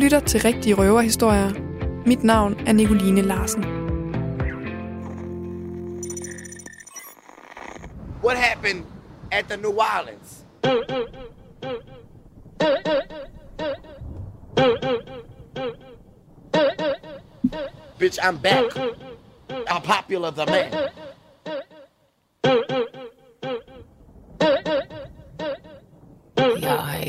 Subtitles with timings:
[0.00, 1.50] lytter til Rigtige Røverhistorier.
[2.06, 3.64] Mit navn er Nicoline Larsen.
[8.24, 8.84] What happened
[9.32, 10.44] at the New Orleans?
[17.98, 18.64] Bitch, I'm back.
[19.68, 20.99] I'm popular the man.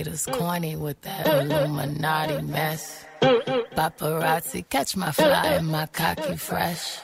[0.02, 3.06] Haters corny with that Illuminati mess.
[3.78, 7.00] Paparazzi, catch my fly and my cocky fresh.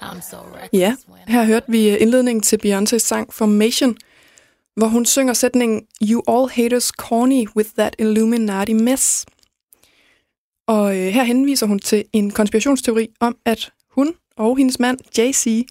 [0.00, 0.36] I'm so
[0.72, 0.96] Ja,
[1.28, 3.96] her hørte vi indledningen til Beyoncé's sang Formation,
[4.76, 9.26] hvor hun synger sætningen You all haters corny with that Illuminati mess.
[10.66, 15.64] Og øh, her henviser hun til en konspirationsteori om, at hun og hendes mand, Jay-Z,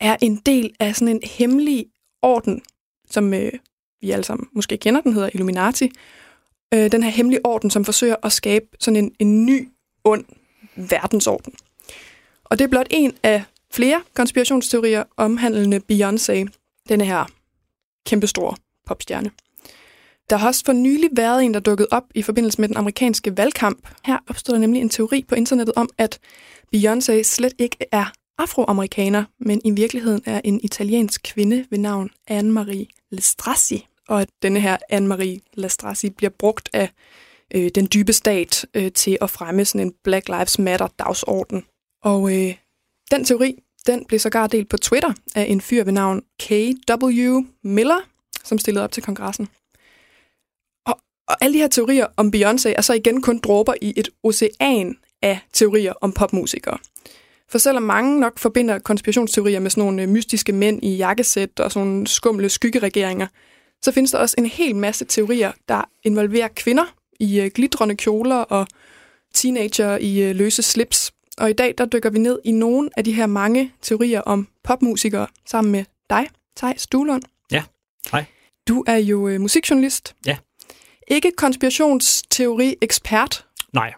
[0.00, 1.86] er en del af sådan en hemmelig
[2.22, 2.62] orden,
[3.10, 3.52] som øh,
[4.02, 5.90] vi alle sammen måske kender, den hedder Illuminati.
[6.74, 9.68] Øh, den her hemmelige orden, som forsøger at skabe sådan en, en ny,
[10.04, 10.24] ond
[10.76, 11.54] verdensorden.
[12.44, 16.46] Og det er blot en af flere konspirationsteorier omhandlende Beyoncé,
[16.88, 17.24] denne her
[18.06, 19.30] kæmpestore popstjerne.
[20.30, 23.36] Der har også for nylig været en, der dukkede op i forbindelse med den amerikanske
[23.36, 23.88] valgkamp.
[24.04, 26.18] Her opstod der nemlig en teori på internettet om, at
[26.76, 28.04] Beyoncé slet ikke er
[28.38, 33.86] afroamerikaner, men i virkeligheden er en italiensk kvinde ved navn Anne-Marie Lestrassi.
[34.12, 36.90] Og at denne her Anne-Marie Lastrassi bliver brugt af
[37.54, 41.64] øh, den dybe stat øh, til at fremme sådan en Black Lives Matter-dagsorden.
[42.02, 42.54] Og øh,
[43.10, 47.40] den teori, den blev sågar delt på Twitter af en fyr ved navn K.W.
[47.64, 47.98] Miller,
[48.44, 49.48] som stillede op til kongressen.
[50.86, 54.08] Og, og alle de her teorier om Beyoncé er så igen kun dråber i et
[54.22, 56.78] ocean af teorier om popmusikere.
[57.48, 61.72] For selvom mange nok forbinder konspirationsteorier med sådan nogle øh, mystiske mænd i jakkesæt og
[61.72, 63.26] sådan nogle skumle skyggeregeringer,
[63.82, 66.84] så findes der også en hel masse teorier, der involverer kvinder
[67.20, 68.66] i øh, glitrende kjoler og
[69.34, 71.12] teenager i øh, løse slips.
[71.38, 74.48] Og i dag der dykker vi ned i nogle af de her mange teorier om
[74.64, 77.22] popmusikere sammen med dig, Thijs Duelund.
[77.50, 77.62] Ja,
[78.12, 78.24] hej.
[78.68, 80.14] Du er jo øh, musikjournalist.
[80.26, 80.36] Ja.
[81.08, 83.94] Ikke konspirationsteori-ekspert, Nej,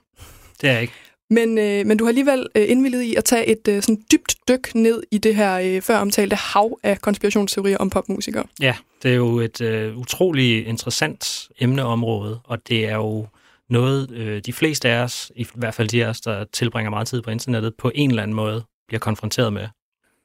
[0.61, 0.95] det er jeg ikke.
[1.35, 4.37] Men, øh, men du har alligevel øh, indvillet i at tage et øh, sådan dybt
[4.49, 8.45] dyk ned i det her øh, før omtalte hav af konspirationsteorier om popmusikere.
[8.61, 13.27] Ja, det er jo et øh, utrolig interessant emneområde, og det er jo
[13.71, 17.09] noget, øh, de fleste af os, i hvert fald de af os, der tilbringer meget
[17.09, 19.69] tid på internettet, på en eller anden måde bliver konfronteret med.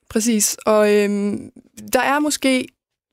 [0.10, 1.10] Præcis, og øh,
[1.94, 2.68] der er måske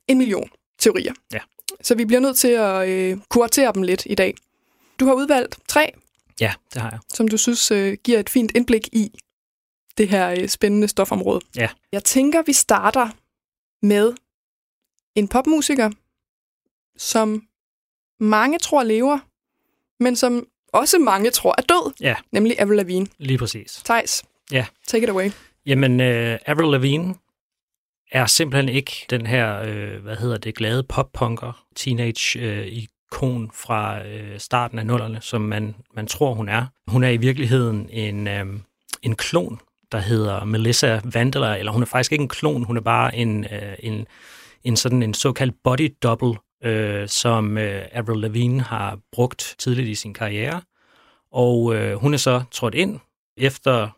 [0.08, 0.48] en million
[0.78, 1.12] teorier.
[1.32, 1.38] Ja.
[1.82, 4.34] Så vi bliver nødt til at øh, kuratere dem lidt i dag.
[5.00, 5.92] Du har udvalgt tre,
[6.40, 6.98] Ja, det har jeg.
[7.14, 9.18] som du synes øh, giver et fint indblik i
[9.98, 11.40] det her øh, spændende stofområde.
[11.56, 11.68] Ja.
[11.92, 13.08] Jeg tænker, vi starter
[13.86, 14.12] med
[15.14, 15.90] en popmusiker,
[16.98, 17.42] som
[18.20, 19.18] mange tror lever,
[20.02, 23.06] men som også mange tror er død, Ja, nemlig Avril Lavigne.
[23.18, 23.82] lige præcis.
[23.84, 24.66] Thijs, Ja.
[24.86, 25.30] take it away.
[25.66, 27.14] Jamen, øh, Avril Lavigne
[28.12, 31.66] er simpelthen ikke den her, øh, hvad hedder det, glade pop-punker,
[33.12, 36.66] teenage-ikon fra øh, starten af nullerne, som man, man tror, hun er.
[36.88, 38.46] Hun er i virkeligheden en, øh,
[39.02, 39.60] en klon,
[39.92, 43.44] der hedder Melissa Vandler, eller hun er faktisk ikke en klon, hun er bare en,
[43.44, 44.06] øh, en,
[44.64, 46.34] en sådan en såkaldt body double,
[46.64, 50.60] øh, som øh, Avril Lavigne har brugt tidligt i sin karriere.
[51.32, 53.00] Og øh, hun er så trådt ind
[53.36, 53.88] efter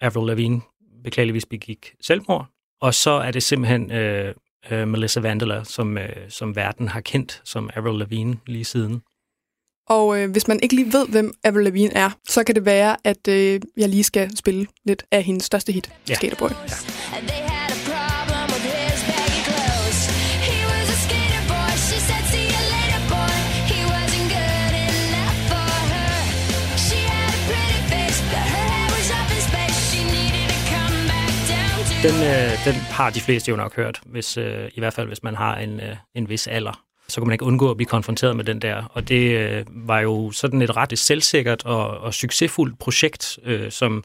[0.00, 0.60] Avril Lavigne
[1.04, 2.46] beklageligvis begik selvmord.
[2.80, 4.34] Og så er det simpelthen øh,
[4.70, 9.02] øh, Melissa Vandela, som, øh, som verden har kendt som Avril Lavigne lige siden.
[9.88, 12.96] Og øh, hvis man ikke lige ved, hvem Avril Lavigne er, så kan det være,
[13.04, 16.14] at øh, jeg lige skal spille lidt af hendes største hit, Ja.
[16.14, 16.48] Skaterboy.
[16.48, 17.57] And
[32.02, 35.22] Den, øh, den har de fleste jo nok hørt, hvis, øh, i hvert fald hvis
[35.22, 36.82] man har en, øh, en vis alder.
[37.08, 38.82] Så kan man ikke undgå at blive konfronteret med den der.
[38.92, 44.04] Og det øh, var jo sådan et ret selvsikkert og, og succesfuldt projekt, øh, som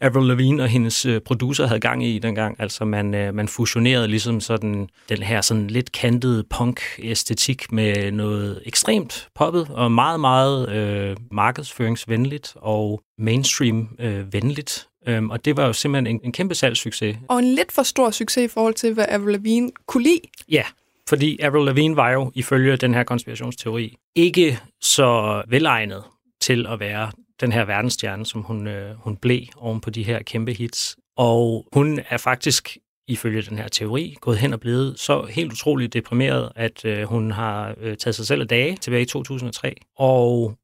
[0.00, 2.56] Avril Lavigne og hendes øh, producer havde gang i dengang.
[2.58, 8.62] Altså man, øh, man fusionerede ligesom sådan den her sådan lidt kantede punk-æstetik med noget
[8.66, 14.86] ekstremt poppet og meget, meget øh, markedsføringsvenligt og mainstream-venligt.
[14.86, 17.16] Øh, Øhm, og det var jo simpelthen en, en kæmpe salgssucces.
[17.28, 20.20] Og en lidt for stor succes i forhold til, hvad Avril Lavigne kunne lide.
[20.48, 20.62] Ja,
[21.08, 26.02] fordi Avril Lavigne var jo ifølge den her konspirationsteori ikke så velegnet
[26.40, 27.10] til at være
[27.40, 30.96] den her verdensstjerne, som hun, øh, hun blev oven på de her kæmpe hits.
[31.16, 35.92] Og hun er faktisk ifølge den her teori gået hen og blevet så helt utroligt
[35.92, 39.74] deprimeret, at øh, hun har øh, taget sig selv af dage tilbage i 2003.
[39.96, 40.54] Og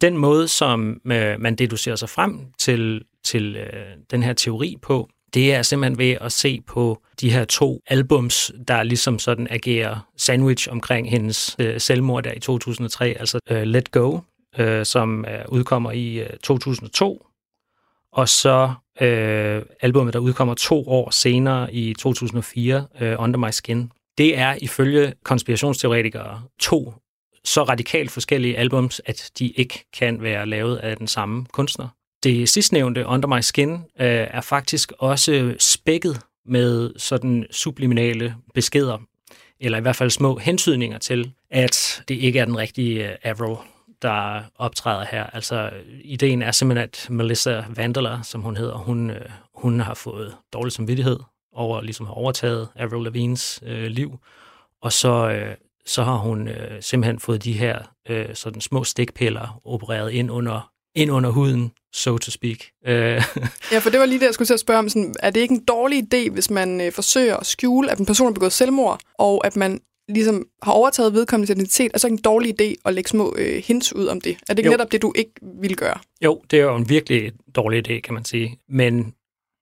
[0.00, 5.08] den måde, som øh, man deducerer sig frem til, til øh, den her teori på,
[5.34, 10.08] det er simpelthen ved at se på de her to albums, der ligesom sådan agerer
[10.16, 14.18] sandwich omkring hendes øh, selvmord der i 2003, altså øh, Let Go,
[14.58, 17.26] øh, som øh, udkommer i øh, 2002,
[18.12, 23.92] og så øh, albumet, der udkommer to år senere i 2004, øh, Under My Skin.
[24.18, 26.94] Det er ifølge konspirationsteoretikere to
[27.48, 31.88] så radikalt forskellige albums, at de ikke kan være lavet af den samme kunstner.
[32.22, 33.80] Det sidstnævnte, Under My Skin, øh,
[34.30, 38.98] er faktisk også spækket med sådan subliminale beskeder,
[39.60, 43.56] eller i hvert fald små hentydninger til, at det ikke er den rigtige øh, Avril,
[44.02, 45.24] der optræder her.
[45.24, 45.70] Altså,
[46.04, 49.20] ideen er simpelthen, at Melissa Vandler, som hun hedder, hun, øh,
[49.54, 51.18] hun har fået dårlig samvittighed
[51.52, 54.18] over ligesom har overtaget Avril Lavignes øh, liv,
[54.82, 55.54] og så, øh,
[55.88, 60.70] så har hun øh, simpelthen fået de her øh, sådan små stikpiller opereret ind under,
[60.94, 62.58] ind under huden, so to speak.
[62.86, 63.22] Øh,
[63.72, 64.88] Ja, for det var lige det, jeg skulle til at spørge om.
[64.88, 68.06] Sådan, er det ikke en dårlig idé, hvis man øh, forsøger at skjule, at en
[68.06, 72.16] person har begået selvmord, og at man ligesom har overtaget vedkommende identitet, er så en
[72.18, 74.30] dårlig idé at lægge små øh, hints ud om det?
[74.48, 74.72] Er det ikke Jo.
[74.72, 75.30] netop det, du ikke
[75.60, 75.98] vil gøre?
[76.24, 78.58] Jo, det er jo en virkelig dårlig idé, kan man sige.
[78.68, 79.14] Men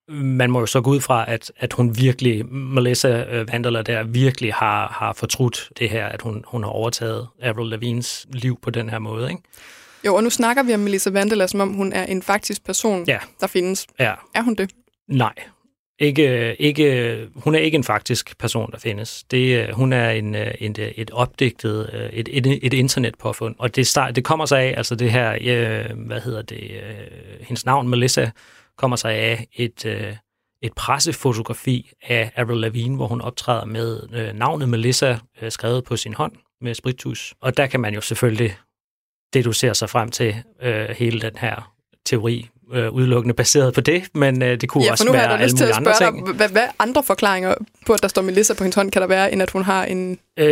[0.08, 4.02] man må jo så gå ud fra, at, at hun virkelig, Melissa øh, Vandala der,
[4.02, 8.70] virkelig har, har fortrudt det her, at hun, hun har overtaget Avril Lavignes liv på
[8.70, 9.30] den her måde.
[9.30, 9.42] Ikke?
[10.06, 13.04] Jo, og nu snakker vi om Melissa Vandela, som om hun er en faktisk person,
[13.08, 13.18] Ja.
[13.40, 13.86] der findes.
[14.00, 14.70] Ja, Er hun det?
[15.08, 15.32] nej.
[15.98, 19.24] Ikke, ikke, hun er ikke en faktisk person, der findes.
[19.30, 23.54] Det, øh, hun er en, øh, en, et opdigtet, et, et, et internetpåfund.
[23.58, 27.40] Og det, start, det kommer sig af, altså det her, øh, hvad hedder det, øh,
[27.40, 28.26] hendes navn, Melissa,
[28.78, 30.16] kommer sig af et, øh,
[30.62, 35.96] et pressefotografi af Avril Lavigne, hvor hun optræder med øh, navnet Melissa øh, skrevet på
[35.96, 37.34] sin hånd med spritus.
[37.40, 38.56] Og der kan man jo selvfølgelig
[39.34, 41.72] deducere sig frem til øh, hele den her
[42.04, 45.74] teori, øh, udelukkende baseret på det, men øh, det kunne Ja, også være alle mulige
[45.74, 46.26] andre ting.
[46.26, 47.54] dig, hvad, hvad andre forklaringer
[47.86, 49.84] på, at der står Melissa på hendes hånd, kan der være, end at hun har
[49.84, 50.46] en Øh,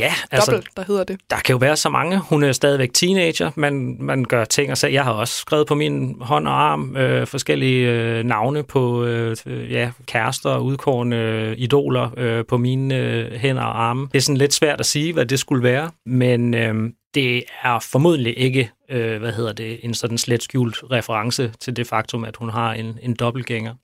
[0.00, 1.20] ja, altså, dobbelt, der hedder det?
[1.30, 2.18] der kan jo være så mange.
[2.18, 4.92] Hun er stadigvæk teenager, man, man gør ting og sager.
[4.92, 9.36] Jeg har også skrevet på min hånd og arm øh, forskellige øh, navne på øh,
[9.70, 14.08] ja, kærester, udkårende øh, idoler øh, på mine øh, hænder og arme.
[14.12, 16.74] Det er sådan lidt svært at sige, hvad det skulle være, men øh,
[17.14, 21.86] det er formodentlig ikke øh, hvad hedder det, en sådan slet skjult reference til det
[21.86, 23.74] faktum, at hun har en, en dobbeltgænger.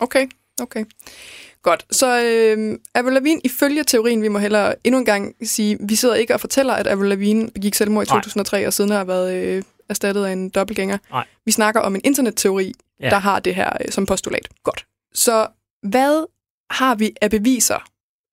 [0.00, 0.26] Okay,
[0.62, 0.84] okay.
[1.62, 1.86] Godt.
[1.90, 6.14] Så øh, Avril Lavigne, ifølge teorien, vi må hellere endnu en gang sige, vi sidder
[6.14, 8.18] ikke og fortæller, at Avril Lavigne begik selvmord i Nej.
[8.18, 10.98] 2003, og siden har været øh, erstattet af en dobbeltgænger.
[11.10, 11.26] Nej.
[11.44, 13.10] Vi snakker om en internetteori, ja.
[13.10, 14.48] der har det her øh, som postulat.
[14.62, 14.86] Godt.
[15.14, 15.46] Så
[15.82, 16.26] hvad
[16.70, 17.88] har vi af beviser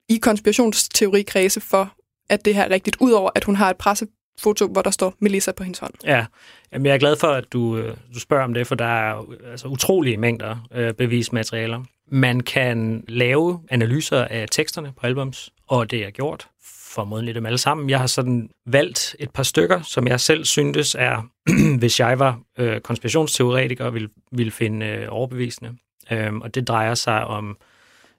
[0.10, 1.94] i konspirationsteorikredse for,
[2.30, 5.52] at det her er rigtigt, udover at hun har et pressefoto, hvor der står Melissa
[5.52, 5.94] på hendes hånd?
[6.04, 6.26] Ja,
[6.74, 9.26] Jamen, jeg er glad for, at du, øh, du spørger om det, for der er
[9.52, 11.84] altså, utrolige mængder øh, bevismaterialer.
[12.12, 16.48] Man kan lave analyser af teksterne på albums, og det er gjort
[16.90, 17.90] formodentlig dem alle sammen.
[17.90, 21.30] Jeg har sådan valgt et par stykker, som jeg selv syntes er,
[21.80, 25.76] hvis jeg var øh, konspirationsteoretiker, ville, ville finde øh, overbevisende.
[26.12, 27.58] Øhm, og det drejer sig om,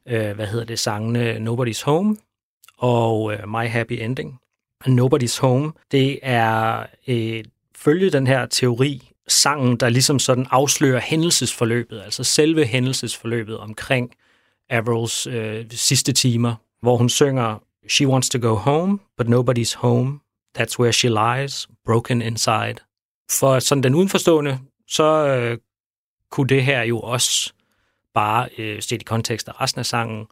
[0.08, 2.16] øh, hvad hedder det, sangene Nobody's Home
[2.80, 4.38] og øh, My Happy Ending.
[4.86, 7.44] Nobody's Home, det er øh,
[7.76, 14.14] følge den her teori, sangen, der ligesom sådan afslører hændelsesforløbet, altså selve hændelsesforløbet omkring
[14.70, 20.20] Avrils øh, sidste timer, hvor hun synger She wants to go home, but nobody's home.
[20.58, 22.74] That's where she lies, broken inside.
[23.30, 25.58] For sådan den udenforstående, så øh,
[26.30, 27.52] kunne det her jo også
[28.14, 30.26] bare, øh, set i kontekst af resten af sangen,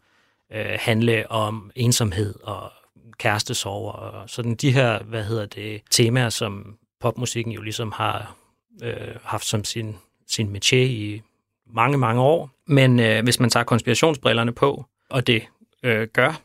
[0.52, 2.72] øh, handle om ensomhed og
[3.18, 8.36] kærestesorger og sådan de her, hvad hedder det, temaer, som popmusikken jo ligesom har
[8.82, 9.96] øh, haft som sin,
[10.28, 11.22] sin métier i
[11.66, 12.50] mange, mange år.
[12.66, 15.42] Men øh, hvis man tager konspirationsbrillerne på, og det
[15.82, 16.40] øh, gør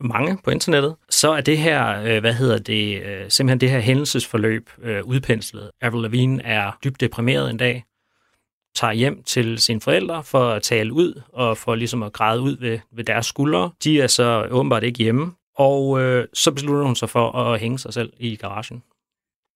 [0.00, 3.80] mange på internettet, så er det her, øh, hvad hedder det, øh, simpelthen det her
[3.80, 5.70] hændelsesforløb øh, udpenslet.
[5.80, 7.84] Avril Lavigne er dybt deprimeret en dag,
[8.74, 12.56] tager hjem til sine forældre for at tale ud og for ligesom at græde ud
[12.60, 13.70] ved, ved deres skuldre.
[13.84, 17.78] De er så åbenbart ikke hjemme, og øh, så beslutter hun sig for at hænge
[17.78, 18.82] sig selv i garagen.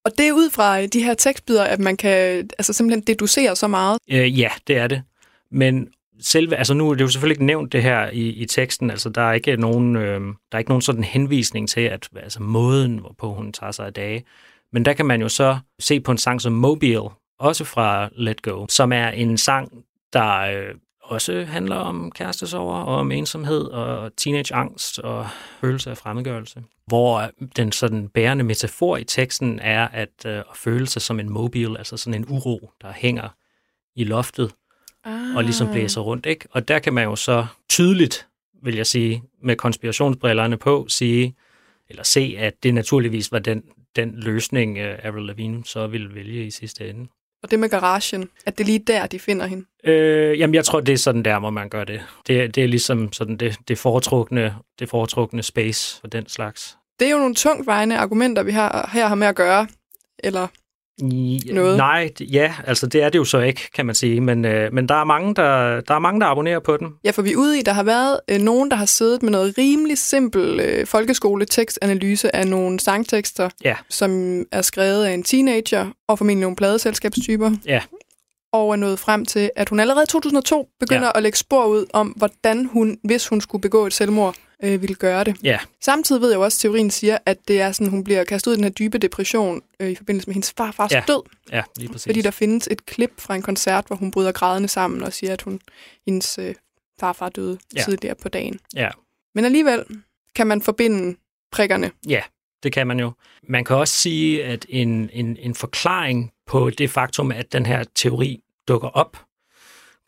[0.04, 3.56] Og det er ud fra øh, de her tekstbider, at man kan altså simpelthen deducere
[3.56, 3.98] så meget.
[4.10, 5.02] Øh, ja, det er det.
[5.50, 5.88] Men
[6.20, 9.08] selve, altså nu er det jo selvfølgelig ikke nævnt det her i, i teksten, altså
[9.08, 12.98] der er ikke nogen, øh, der er ikke nogen sådan henvisning til, at altså måden,
[12.98, 14.24] hvorpå hun tager sig af dage.
[14.72, 17.08] Men der kan man jo så se på en sang som Mobile,
[17.38, 22.96] også fra Let Go, som er en sang, der øh, også handler om kærestesorger og
[22.96, 25.26] om ensomhed og teenageangst og
[25.60, 26.62] følelse af fremmedgørelse.
[26.86, 31.30] Hvor den sådan bærende metafor i teksten er at, øh, at føle sig som en
[31.30, 33.28] mobil, altså sådan en uro, der hænger
[33.96, 34.52] i loftet
[35.06, 35.36] Ah.
[35.36, 36.26] og ligesom blæser rundt.
[36.26, 36.48] Ikke?
[36.50, 38.26] Og der kan man jo så tydeligt,
[38.62, 41.34] vil jeg sige, med konspirationsbrillerne på, sige,
[41.88, 43.62] eller se, at det naturligvis var den,
[43.96, 47.08] den løsning, Avril Lavigne så ville vælge i sidste ende.
[47.46, 49.64] Og det med garagen, at det er lige der, de finder hende.
[49.84, 52.00] Øh, jamen, jeg tror, det er sådan der, hvor man gør det.
[52.26, 56.76] Det, det er ligesom sådan det, det, foretrukne, det foretrukne space for den slags.
[57.00, 59.66] Det er jo nogle tungtvejende argumenter, vi har, her har med at gøre.
[60.18, 60.46] Eller,
[61.02, 61.76] Noget?
[61.76, 64.20] Nej, ja, altså det er det jo så ikke, kan man sige.
[64.20, 66.88] Men, øh, men der, er mange, der, der er mange, der abonnerer på den.
[67.04, 69.30] ja, for vi er ude i, der har været øh, nogen, der har siddet med
[69.30, 73.74] noget rimelig simpel øh, folkeskole-tekstanalyse af nogle sangtekster, Ja.
[73.90, 77.50] som er skrevet af en teenager, og formentlig nogle pladeselskabstyper.
[77.66, 77.80] Ja.
[78.56, 81.12] Og er nået frem til, at hun allerede i 2002 begynder ja.
[81.14, 84.94] At lægge spor ud om, hvordan hun, hvis hun skulle begå et selvmord, øh, ville
[84.94, 85.36] gøre det.
[85.42, 88.24] Ja, Samtidig ved jeg jo også, at teorien siger, at det er sådan, hun bliver
[88.24, 91.02] kastet ud i den her dybe depression øh, i forbindelse med hendes farfars Ja.
[91.08, 91.22] død.
[91.52, 92.06] ja lige præcis.
[92.06, 95.32] Fordi der findes et klip fra en koncert, hvor hun bryder grædende sammen og siger,
[95.32, 95.60] at hun,
[96.06, 96.54] hendes øh,
[97.00, 97.58] farfar døde.
[97.76, 97.82] Ja.
[97.82, 98.58] tidligere på dagen.
[98.74, 98.88] Ja.
[99.34, 99.84] Men alligevel
[100.34, 101.16] kan man forbinde
[101.52, 101.90] prikkerne.
[102.08, 102.22] Ja,
[102.62, 103.12] det kan man jo.
[103.48, 107.84] Man kan også sige, at en, en, en forklaring på det faktum, at den her
[107.94, 109.16] teori dukker op,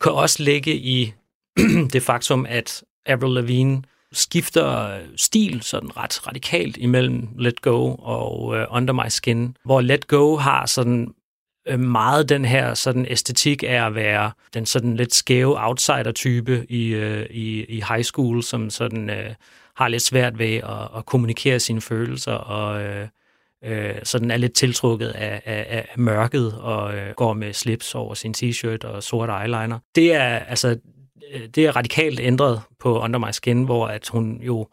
[0.01, 1.13] kan også ligge i
[1.93, 8.43] det faktum, at Avril Lavigne skifter øh, stil sådan ret radikalt imellem Let Go og
[8.43, 11.13] uh, Under My Skin, hvor Let Go har sådan
[11.67, 16.87] øh, meget den her sådan æstetik af at være den sådan lidt skæve outsider-type i,
[16.87, 19.35] øh, i, i high school, som sådan øh,
[19.75, 23.07] har lidt svært ved at, at kommunikere sine følelser og øh,
[23.65, 28.13] øh, sådan er lidt tiltrukket af, af, af mørket og øh, går med slips over
[28.13, 29.79] sin t-shirt og sort eyeliner.
[29.95, 30.77] Det er altså
[31.33, 34.67] øh, det er radikalt ændret på Under My Skin, hvor at hun jo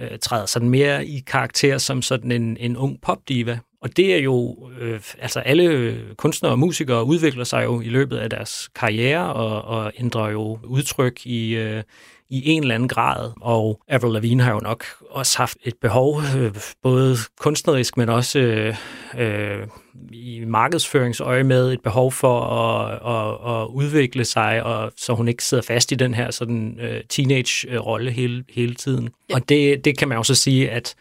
[0.00, 3.58] øh, træder sådan mere i karakter som sådan en, en ung popdiva.
[3.82, 8.16] Og det er jo, øh, altså alle kunstnere og musikere udvikler sig jo i løbet
[8.16, 11.82] af deres karriere og, og ændrer jo udtryk i, øh,
[12.30, 13.30] i en eller anden grad.
[13.40, 18.38] Og Avril Lavigne har jo nok også haft et behov, øh, både kunstnerisk, men også
[18.38, 18.76] øh,
[19.18, 19.66] øh,
[20.12, 25.44] i markedsføringsøje med et behov for at, at, at udvikle sig, og så hun ikke
[25.44, 29.08] sidder fast i den her sådan øh, teenage-rolle hele, hele tiden.
[29.30, 29.34] Ja.
[29.34, 30.94] Og det, det kan man jo så sige, at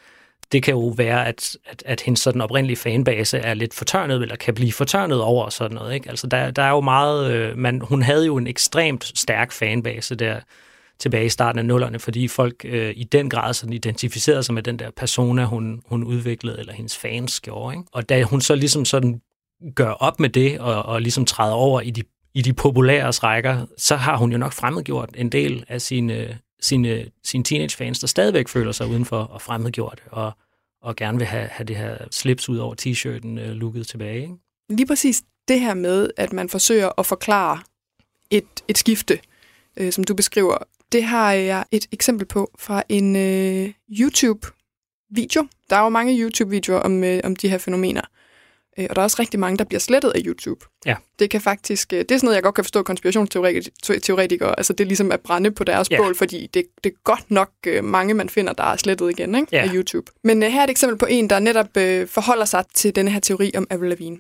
[0.52, 4.36] det kan jo være, at, at, at hendes sådan oprindelige fanbase er lidt fortørnet, eller
[4.36, 5.94] kan blive fortørnet over sådan noget.
[5.94, 6.10] Ikke?
[6.10, 7.32] Altså der, der er jo meget...
[7.32, 10.40] Øh, man, hun havde jo en ekstremt stærk fanbase der
[11.00, 14.64] tilbage i starten af nullerne, fordi folk øh, i den grad sådan identificerede sig med
[14.64, 17.76] den der persona, hun, hun udviklede, eller hendes fans gjorde.
[17.76, 17.88] Ikke?
[17.92, 19.22] Og da hun så ligesom sådan
[19.76, 22.04] gør op med det, og, og ligesom træder over i de,
[22.34, 27.06] i de populære rækker, så har hun jo nok fremmedgjort en del af sine, sine,
[27.24, 30.32] sine teenagefans, der stadigvæk føler sig udenfor og fremmedgjort, og,
[30.82, 34.22] og gerne vil have, have det her slips ud over t-shirten øh, looket tilbage.
[34.22, 34.34] Ikke?
[34.70, 37.60] Lige præcis det her med, at man forsøger at forklare
[38.32, 39.20] et, et skifte,
[39.78, 40.58] øh, som du beskriver,
[40.92, 45.48] det har jeg et eksempel på fra en øh, YouTube-video.
[45.70, 48.02] Der er jo mange YouTube-videoer om, øh, om de her fænomener.
[48.80, 50.66] Øh, og der er også rigtig mange, der bliver slettet af YouTube.
[50.86, 50.96] Ja.
[51.20, 54.84] Det kan faktisk, øh, det er sådan noget, jeg godt kan forstå konspirationsteoretikere, altså det
[54.84, 55.98] er ligesom at brænde på deres Ja.
[55.98, 59.36] bål, fordi det, det er godt nok øh, mange, man finder, der er slettet igen
[59.36, 59.48] ikke?
[59.52, 59.62] Ja.
[59.62, 60.12] af YouTube.
[60.24, 63.12] Men øh, her er et eksempel på en, der netop øh, forholder sig til denne
[63.12, 64.18] her teori om Avril Lavigne.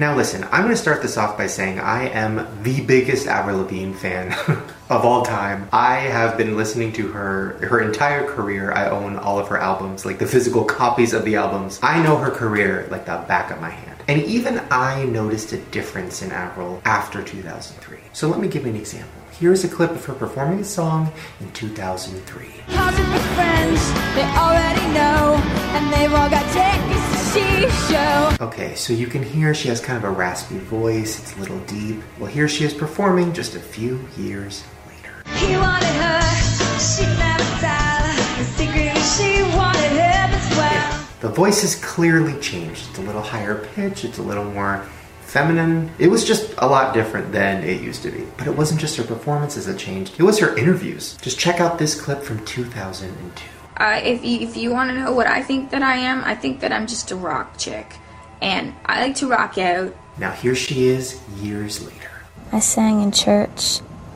[0.00, 3.58] Now, listen, I'm going to start this off by saying I am the biggest Avril
[3.58, 4.32] Lavigne fan
[4.88, 5.68] of all time.
[5.74, 8.72] I have been listening to her her entire career.
[8.72, 11.80] I own all of her albums, like the physical copies of the albums.
[11.82, 14.02] I know her career like the back of my hand.
[14.08, 17.98] And even I noticed a difference in Avril after 2003.
[18.14, 19.20] So let me give you an example.
[19.32, 22.46] Here's a clip of her performing a song in 2003.
[27.90, 28.36] Show.
[28.40, 31.60] Okay, so you can hear she has kind of a raspy voice, it's a little
[31.60, 32.02] deep.
[32.18, 35.14] Well, here she is performing just a few years later.
[35.36, 36.20] He wanted her,
[36.78, 37.40] she never.
[38.40, 41.06] The secret she wanted him as well.
[41.20, 42.88] The voice has clearly changed.
[42.88, 44.86] It's a little higher pitch, it's a little more
[45.20, 45.90] feminine.
[45.98, 48.26] It was just a lot different than it used to be.
[48.38, 51.18] But it wasn't just her performances that changed, it was her interviews.
[51.20, 53.59] Just check out this clip from 2002.
[53.84, 56.34] Uh, if you if you want to know what I think that I am, I
[56.42, 57.86] think that I'm just a rock chick,
[58.42, 59.90] and I like to rock out.
[60.18, 61.04] Now here she is
[61.42, 62.10] years later.
[62.52, 63.62] I sang in church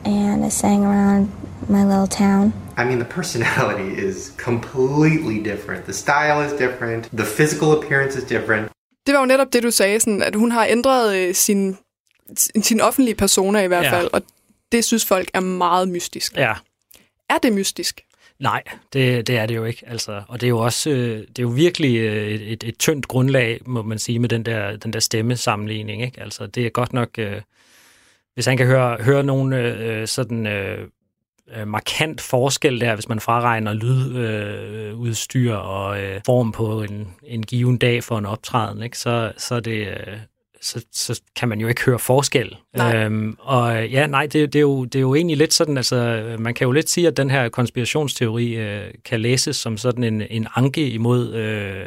[0.05, 1.21] and I sang around
[1.69, 2.53] my little town.
[2.77, 5.85] I mean, the personality is completely different.
[5.85, 7.03] The style is different.
[7.17, 8.71] The physical appearance is different.
[9.05, 11.77] Det var jo netop det, du sagde, sådan, at hun har ændret øh, sin,
[12.61, 13.91] sin offentlige persona i hvert Ja.
[13.91, 14.21] fald, og
[14.71, 16.33] det synes folk er meget mystisk.
[16.37, 16.53] Ja,
[17.29, 18.01] Er det mystisk?
[18.39, 18.63] Nej,
[18.93, 19.83] det, det er det jo ikke.
[19.87, 22.77] Altså, og det er jo også øh, det er jo virkelig øh, et, et, et
[22.77, 26.01] tyndt grundlag, må man sige, med den der, den der stemmesammenligning.
[26.01, 26.21] Ikke?
[26.21, 27.41] Altså, det er godt nok, øh,
[28.33, 30.87] hvis han kan høre, høre nogen øh, øh sådan øh,
[31.65, 37.77] markant forskel der, hvis man fraregner lydudstyr øh, og øh, form på en, en given
[37.77, 38.97] dag for en optræden, ikke?
[38.97, 39.87] Så, så er det...
[39.87, 40.17] Øh,
[40.65, 42.55] så, så kan man jo ikke høre forskel.
[42.77, 42.95] Nej.
[42.95, 46.35] Øhm, og ja, nej, det, det, er jo, det er jo egentlig lidt sådan, altså
[46.39, 50.21] man kan jo lidt sige, at den her konspirationsteori øh, kan læses som sådan en,
[50.29, 51.85] en anke imod øh,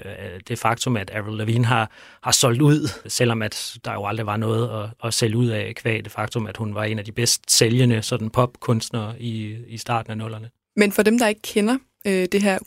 [0.49, 1.91] det faktum, at Avril Lavigne har,
[2.23, 5.73] har solgt ud, selvom at der jo aldrig var noget at, at sælge ud af
[5.77, 9.79] kvæg det faktum, at hun var en af de bedst sælgende sådan popkunstnere i, i
[9.79, 10.51] starten af nullerne.
[10.77, 12.59] Men for dem, der ikke kender øh, det her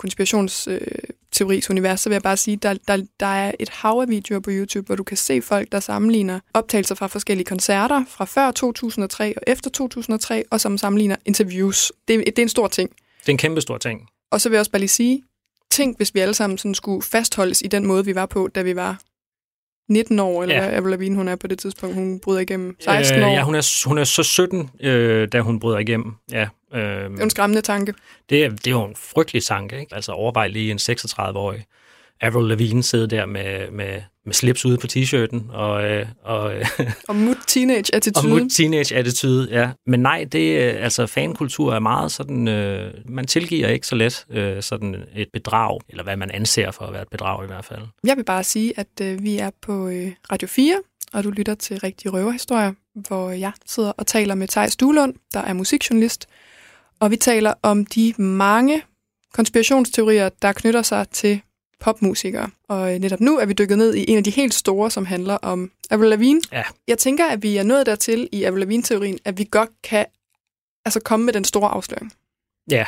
[1.31, 4.39] konspirationsteoris univers, så vil jeg bare sige, der, der, der er et hav af videoer
[4.39, 8.51] på YouTube, hvor du kan se folk, der sammenligner optagelser fra forskellige koncerter fra før
[8.51, 11.91] 2003 og efter 2003, og som sammenligner interviews.
[12.07, 12.89] Det, det er en stor ting.
[12.89, 14.07] Det er en kæmpe stor ting.
[14.31, 15.23] Og så vil jeg også bare lige sige,
[15.71, 18.61] tænk, hvis vi alle sammen sådan skulle fastholdes i den måde, vi var på, da
[18.61, 18.99] vi var
[19.91, 20.75] 19 år, eller Ja.
[20.75, 21.95] Avril Lavigne hun er på det tidspunkt.
[21.95, 23.27] Hun bryder igennem 16 år.
[23.27, 26.13] Øh, ja, hun er, hun er så 17, øh, da hun bryder igennem.
[26.31, 27.93] Ja, øh, Det er jo en skræmmende tanke.
[28.29, 29.95] Det er, det er jo en frygtelig tanke, ikke?
[29.95, 31.65] Altså overvej lige en 36-årig
[32.21, 36.65] Avril Lavigne sidde der med, med, med slips ude på t-shirten og, øh, og, øh,
[37.07, 38.29] Og mut og teenage-attitude.
[38.29, 39.71] mood teenage-attitude, ja.
[39.87, 44.25] Men nej, det øh, altså fankultur er meget sådan, øh, man tilgiver ikke så let
[44.29, 47.65] øh, sådan et bedrag, eller hvad man anser for at være et bedrag i hvert
[47.65, 47.81] fald.
[48.03, 50.81] Jeg vil bare sige, at øh, vi er på øh, Radio 4,
[51.13, 55.39] og du lytter til Rigtige Røverhistorier, hvor jeg sidder og taler med Thijs Duelund, der
[55.39, 56.27] er musikjournalist,
[56.99, 58.81] og vi taler om de mange
[59.33, 61.41] konspirationsteorier, der knytter sig til
[61.81, 62.49] popmusikere.
[62.67, 65.05] Og øh, netop nu er vi dykket ned i en af de helt store, som
[65.05, 66.41] handler om Avril Lavigne.
[66.51, 66.63] Ja.
[66.87, 70.05] Jeg tænker, at vi er nået dertil i Avril Lavigne-teorien, at vi godt kan
[70.85, 72.13] altså komme med den store afsløring.
[72.71, 72.85] Ja.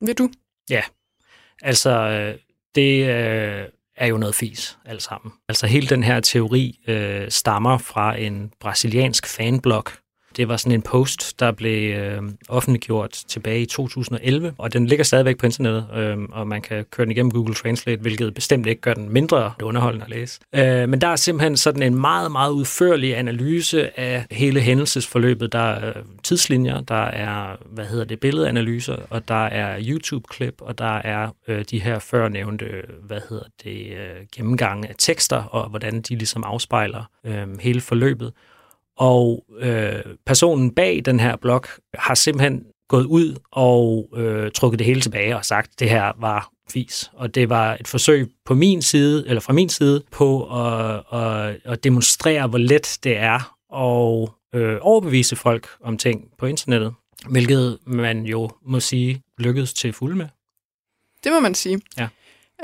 [0.00, 0.30] Ved du?
[1.62, 2.38] Altså, øh,
[2.74, 5.32] det øh, er jo noget fis alt sammen.
[5.48, 9.84] Altså hele den her teori øh, stammer fra en brasiliansk fanblog.
[10.36, 15.04] Det var sådan en post, der blev øh, offentliggjort tilbage i 2011, og den ligger
[15.04, 18.80] stadigvæk på internettet, øh, og man kan køre den igennem Google Translate, hvilket bestemt ikke
[18.80, 20.40] gør den mindre underholdende at læse.
[20.54, 25.52] Øh, men der er simpelthen sådan en meget, meget udførlig analyse af hele hændelsesforløbet.
[25.52, 30.78] Der er øh, tidslinjer, der er, hvad hedder det, billedanalyser, og der er YouTube-klip, og
[30.78, 32.66] der er øh, de her førnævnte,
[33.02, 38.32] hvad hedder det, øh, gennemgange af tekster, og hvordan de ligesom afspejler øh, hele forløbet.
[38.96, 44.86] Og øh, personen bag den her blog har simpelthen gået ud og øh, trukket det
[44.86, 47.10] hele tilbage og sagt, det her var fis.
[47.12, 51.56] Og det var et forsøg på min side, eller fra min side, på at, at,
[51.64, 54.28] at demonstrere, hvor let det er at
[54.60, 56.94] øh, overbevise folk om ting på internettet.
[57.30, 60.26] Hvilket man jo må sige lykkedes til fuld med.
[61.24, 61.80] Det må man sige.
[61.98, 62.08] Ja.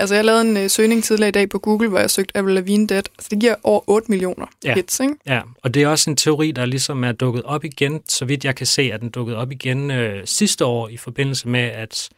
[0.00, 2.54] Altså, jeg lavede en øh, søgning tidligere i dag på Google, hvor jeg søgte Avril
[2.54, 3.02] Lavigne Dead.
[3.18, 4.74] Altså, det giver over 8 millioner Ja.
[4.74, 5.14] hits, ikke?
[5.26, 8.00] Ja, og det er også en teori, der ligesom er dukket op igen.
[8.08, 11.48] Så vidt jeg kan se, at den dukket op igen øh, sidste år i forbindelse
[11.48, 12.08] med, at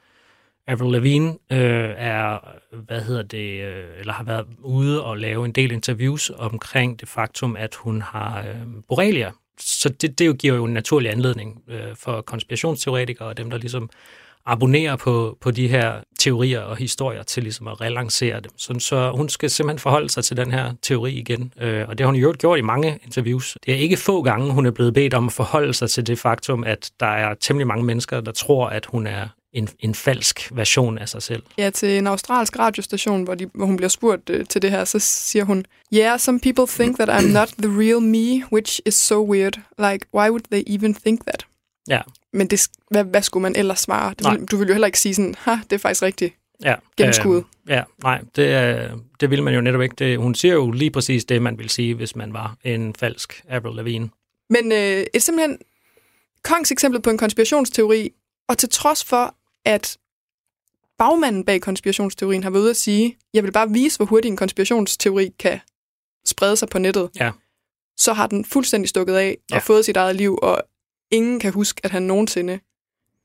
[0.66, 2.38] Avril Lavigne øh, er,
[2.86, 7.08] hvad hedder det, øh, eller har været ude og lave en del interviews omkring det
[7.08, 8.56] faktum, at hun har øh,
[8.88, 9.30] borrelia.
[9.60, 13.58] Så det, det jo giver jo en naturlig anledning øh, for konspirationsteoretikere og dem, der
[13.58, 13.90] ligesom
[14.46, 18.50] abonnerer på, på de her teorier og historier til ligesom at relancere dem.
[18.56, 22.04] Så, så hun skal simpelthen forholde sig til den her teori igen, øh, og det
[22.04, 23.56] har hun jo gjort i mange interviews.
[23.66, 26.18] Det er ikke få gange, hun er blevet bedt om at forholde sig til det
[26.18, 30.50] faktum, at der er temmelig mange mennesker, der tror, at hun er en, en falsk
[30.52, 31.42] version af sig selv.
[31.58, 34.84] Ja, til en australsk radiostation, hvor, de, hvor hun bliver spurgt øh, til det her,
[34.84, 38.94] så siger hun, Yeah, some people think that I'm not the real me, which is
[38.94, 39.60] so weird.
[39.78, 41.46] Like, why would they even think that?
[41.88, 42.00] Ja.
[42.32, 44.14] Men det, hvad, hvad skulle man ellers svare?
[44.18, 46.34] Det vil, du vil jo heller ikke sige sådan, ha, det er faktisk rigtigt.
[46.64, 47.38] Ja, Gennemskuet.
[47.38, 48.90] Øh, ja, nej, det,
[49.20, 49.94] det vil man jo netop ikke.
[49.98, 53.44] Det, hun siger jo lige præcis det, man vil sige, hvis man var en falsk
[53.48, 54.10] Avril Lavigne.
[54.50, 55.58] Men øh, et simpelthen
[56.44, 58.10] kongs eksempel på en konspirationsteori,
[58.48, 59.98] og til trods for, at
[60.98, 64.36] bagmanden bag konspirationsteorien har været ude at sige, jeg vil bare vise, hvor hurtigt en
[64.36, 65.60] konspirationsteori kan
[66.26, 67.30] sprede sig på nettet, Ja.
[67.96, 69.56] så har den fuldstændig stukket af Ja.
[69.56, 70.62] og fået sit eget liv, og
[71.12, 72.60] ingen kan huske, at han nogensinde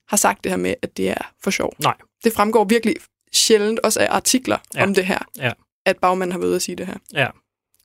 [0.08, 1.74] har sagt det her med, at det er for sjov.
[1.82, 1.94] Nej.
[2.24, 2.94] Det fremgår virkelig
[3.32, 4.82] sjældent, også af artikler Ja.
[4.82, 5.52] om det her, Ja.
[5.86, 6.94] at bagmanden har været ude at sige det her.
[7.14, 7.26] Ja.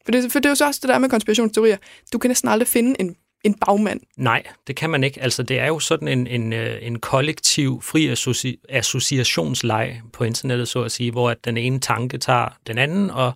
[0.05, 1.77] For det, for det er jo så også det der med konspirationsteorier.
[2.13, 4.01] Du kan næsten aldrig finde en, en bagmand.
[4.17, 5.21] Nej, det kan man ikke.
[5.21, 10.67] Altså, det er jo sådan en, en, øh, en kollektiv fri associ- associationsleg på internettet,
[10.67, 13.33] så at sige, hvor at den ene tanke tager den anden, og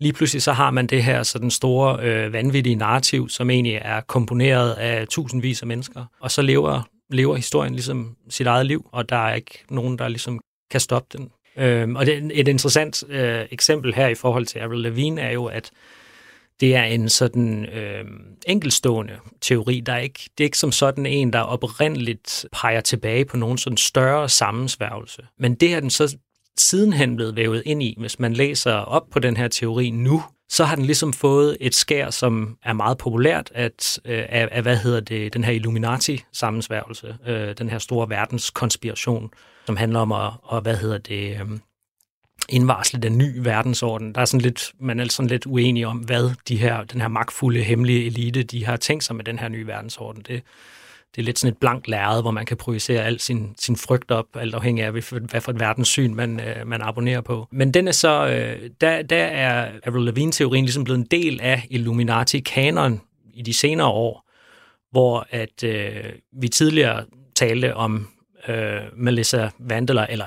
[0.00, 4.00] lige pludselig så har man det her sådan store, øh, vanvittige narrativ, som egentlig er
[4.00, 9.08] komponeret af tusindvis af mennesker, og så lever, lever historien ligesom sit eget liv, og
[9.08, 11.30] der er ikke nogen, der ligesom kan stoppe den.
[11.56, 15.44] Øhm, og det, et interessant øh, eksempel her i forhold til Avril Lavigne er jo,
[15.44, 15.70] at
[16.60, 18.04] det er en sådan øh,
[18.46, 19.80] enkelstående teori.
[19.80, 23.58] Der er ikke, det er ikke som sådan en, der oprindeligt peger tilbage på nogen
[23.58, 25.22] sådan større sammensværgelse.
[25.38, 26.16] Men det at den så
[26.60, 27.94] sidenhen blevet vævet ind i.
[27.98, 31.74] Hvis man læser op på den her teori nu, så har den ligesom fået et
[31.74, 37.16] skær, som er meget populært at, øh, af, af, hvad hedder det, den her Illuminati-sammensværgelse,
[37.26, 39.30] øh, den her store verdenskonspiration,
[39.66, 41.58] som handler om at, og, hvad hedder det, øh,
[42.48, 44.14] indvarsle den nye verdensorden.
[44.14, 47.08] Der er sådan lidt, man er sådan lidt uenig om, hvad de her, den her
[47.08, 50.22] magtfulde, hemmelige elite, de har tænkt sig med den her nye verdensorden.
[50.22, 50.42] Det,
[51.16, 54.10] det er lidt sådan et blankt lærred, hvor man kan projicere al sin, sin frygt
[54.10, 57.48] op, alt afhængig af, hvad for et verdenssyn man, øh, man abonnerer på.
[57.52, 61.66] Men den er så, øh, der, der er Avril Lavigne-teorien ligesom blevet en del af
[61.70, 63.00] Illuminati-kanon
[63.34, 64.28] i de senere år,
[64.90, 66.04] hvor at øh,
[66.40, 67.04] vi tidligere
[67.36, 68.08] talte om
[68.48, 70.24] øh, Melissa Vandela, eller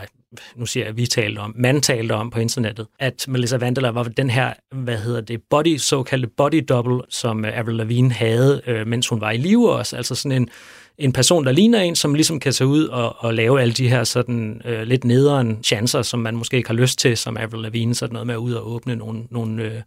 [0.55, 3.89] nu siger jeg, at vi talte om, man talte om på internettet, at Melissa Vandela
[3.89, 8.61] var den her, hvad hedder det, body, såkaldte body double, som øh, Avril Lavigne havde,
[8.67, 9.97] øh, mens hun var i live også.
[9.97, 10.49] Altså sådan en,
[10.97, 13.89] en person, der ligner en, som ligesom kan tage ud og, og lave alle de
[13.89, 17.61] her sådan øh, lidt nederen chancer, som man måske ikke har lyst til, som Avril
[17.61, 19.81] Lavigne, sådan noget med at ud og åbne nogle, nogle øh,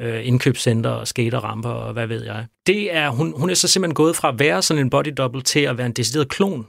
[0.00, 2.46] øh, indkøbscenter og skaterramper og hvad ved jeg.
[2.66, 5.42] Det er, hun, hun er så simpelthen gået fra at være sådan en body double
[5.42, 6.66] til at være en decideret klon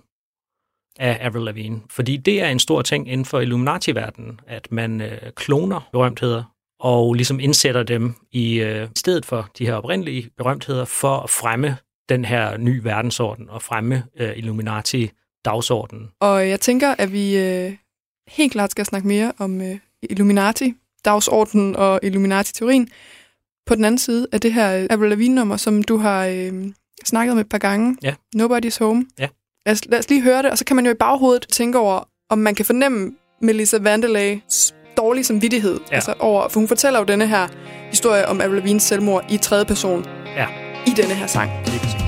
[1.00, 1.82] af Avril Lavigne.
[1.90, 6.44] Fordi det er en stor ting inden for Illuminati-verdenen, at man øh, kloner berømtheder
[6.80, 11.78] og ligesom indsætter dem i øh, stedet for de her oprindelige berømtheder for at fremme
[12.10, 16.12] den her nye verdensorden og fremme øh, Illuminati-dagsordenen.
[16.20, 17.74] Og jeg tænker, at vi øh,
[18.28, 20.74] helt klart skal snakke mere om øh, Illuminati,
[21.06, 22.90] dagsordenen og Illuminati-teorien.
[23.66, 26.54] På den anden side af det her Avril Lavigne-nummer, som du har øh,
[27.06, 27.98] snakket om et par gange.
[28.04, 28.16] Ja.
[28.36, 29.06] Nobody's Home.
[29.20, 29.28] Ja.
[29.66, 31.78] Lad os, lad os lige høre det, og så kan man jo i baghovedet tænke
[31.80, 35.80] over, om man kan fornemme Melissa Vandelays dårlige samvittighed.
[35.92, 35.96] Ja.
[35.96, 37.48] Altså over, for hun fortæller jo denne her
[37.90, 40.48] historie om Avril Lavignes selvmord i tredje person Ja,
[40.88, 41.52] i denne her sang.
[41.66, 42.03] lige præcis.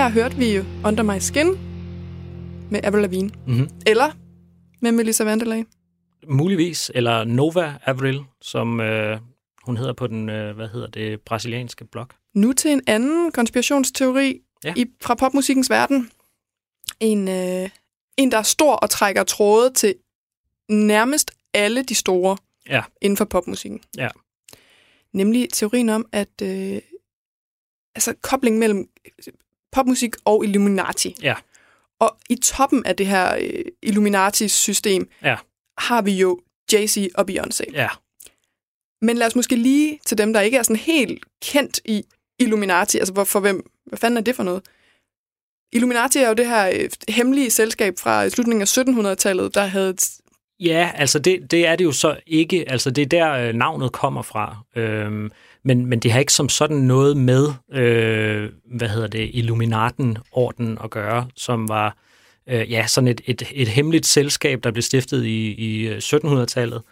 [0.00, 1.46] Her hørte vi jo Under My Skin
[2.70, 3.30] med Avril Lavigne.
[3.46, 3.68] Mhm.
[3.86, 4.10] Eller
[4.82, 5.64] med Melissa Vanderlei.
[6.28, 9.18] Muligvis, eller Nova Avril, som øh,
[9.66, 12.06] hun hedder på den, øh, hvad hedder det, brasilianske blog.
[12.34, 14.74] Nu til en anden konspirationsteori Ja.
[14.76, 16.10] i, fra popmusikkens verden.
[17.00, 17.68] En, øh,
[18.16, 19.94] en, der er stor og trækker tråde til
[20.68, 22.36] nærmest alle de store
[22.68, 22.82] Ja.
[23.02, 23.80] inden for popmusikken.
[23.96, 24.08] Ja.
[25.12, 26.78] Nemlig teorien om, at øh,
[27.94, 28.88] altså kobling mellem
[29.72, 31.16] popmusik og Illuminati.
[31.22, 31.34] Ja.
[32.00, 35.36] Og i toppen af det her øh, Illuminati-system Ja.
[35.78, 36.40] har vi jo
[36.72, 37.72] Jay-Z og Beyoncé.
[37.72, 37.88] Ja,
[39.02, 42.04] Men lad os måske lige til dem, der ikke er sådan helt kendt i
[42.38, 44.62] Illuminati, altså hvor, for hvem, hvad fanden er det for noget?
[45.72, 48.78] Illuminati er jo det her øh, hemmelige selskab fra slutningen af
[49.12, 49.96] 1700-tallet, der havde...
[50.60, 52.64] Ja, altså det, det er det jo så ikke.
[52.68, 54.56] Altså det er der øh, navnet kommer fra.
[54.76, 55.30] Øhm,
[55.64, 60.90] men, men det har ikke som sådan noget med, øh, hvad hedder det, Illuminaten-orden at
[60.90, 61.96] gøre, som var
[62.48, 66.82] øh, ja, sådan et, et, et hemmeligt selskab, der blev stiftet i, i øh, 1700-tallet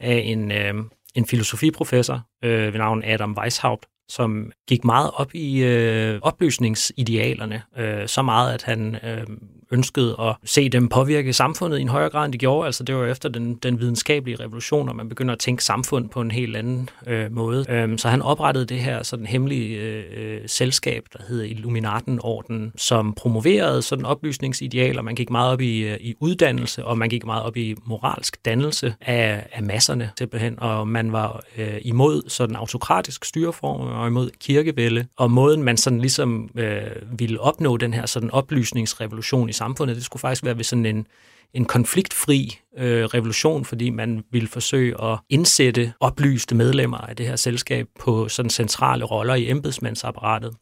[0.00, 0.74] af en, øh,
[1.14, 8.08] en filosofiprofessor øh, ved navn Adam Weishaupt, som gik meget op i øh, oplysningsidealerne, øh,
[8.08, 9.26] så meget, at han øh,
[9.70, 12.66] ønskede at se dem påvirke samfundet i en højere grad, end de gjorde.
[12.66, 16.20] Altså det var efter den, den videnskabelige revolution, og man begynder at tænke samfund på
[16.20, 17.64] en helt anden øh, måde.
[17.68, 23.14] Øhm, så han oprettede det her sådan hemmelige øh, øh selskab, der hedder Illuminaten-orden, som
[23.14, 25.02] promoverede sådan oplysningsidealer.
[25.02, 28.44] Man gik meget op i, øh, i uddannelse, og man gik meget op i moralsk
[28.44, 34.30] dannelse af, af masserne simpelthen, og man var øh, imod sådan autokratisk styreform og imod
[34.40, 36.80] kirkevælde, og måden man sådan ligesom øh,
[37.18, 41.06] ville opnå den her sådan oplysningsrevolution i samfundet, det skulle faktisk være ved sådan en,
[41.54, 47.36] en konfliktfri øh, revolution, fordi man ville forsøge at indsætte oplyste medlemmer af det her
[47.36, 50.54] selskab på sådan centrale roller i embedsmandsapparatet.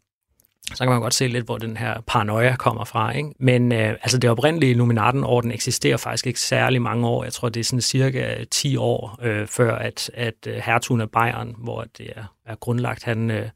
[0.75, 3.11] Så kan man godt se lidt, hvor den her paranoia kommer fra.
[3.11, 3.31] Ikke?
[3.39, 7.25] Men øh, altså det oprindelige Illuminaten-orden eksisterer faktisk ikke særlig mange år.
[7.25, 11.11] Jeg tror, det er sådan cirka 10 år øh, før, at, at øh, hertugen af
[11.11, 13.49] Bayern, hvor det er, er grundlagt, han, øh,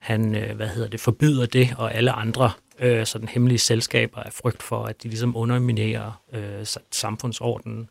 [0.00, 4.30] han øh, hvad hedder det, forbyder det, og alle andre øh, sådan hemmelige selskaber er
[4.30, 7.88] frygt for, at de ligesom underminerer øh, sa- samfundsordenen.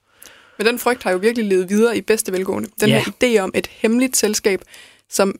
[0.57, 2.69] Men den frygt har jo virkelig levet videre i bedste velgående.
[2.79, 3.03] Den Ja.
[3.03, 4.61] her idé om et hemmeligt selskab,
[5.09, 5.35] som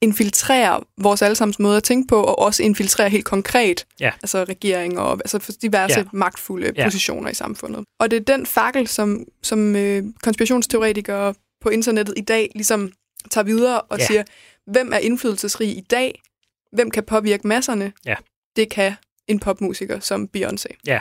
[0.00, 4.12] infiltrerer vores allesammens måde at tænke på, og også infiltrerer helt konkret Ja.
[4.22, 6.04] altså regering og altså diverse Ja.
[6.12, 6.84] magtfulde Ja.
[6.84, 7.84] positioner i samfundet.
[8.00, 12.92] Og det er den fakkel, som, som øh, konspirationsteoretikere på internettet i dag ligesom
[13.30, 14.06] tager videre og ja.
[14.06, 14.22] siger,
[14.66, 16.22] hvem er indflydelsesrig i dag?
[16.72, 17.92] Hvem kan påvirke masserne?
[18.06, 18.14] Ja.
[18.56, 18.92] Det kan
[19.26, 20.80] en popmusiker som Beyoncé.
[20.86, 21.00] Ja,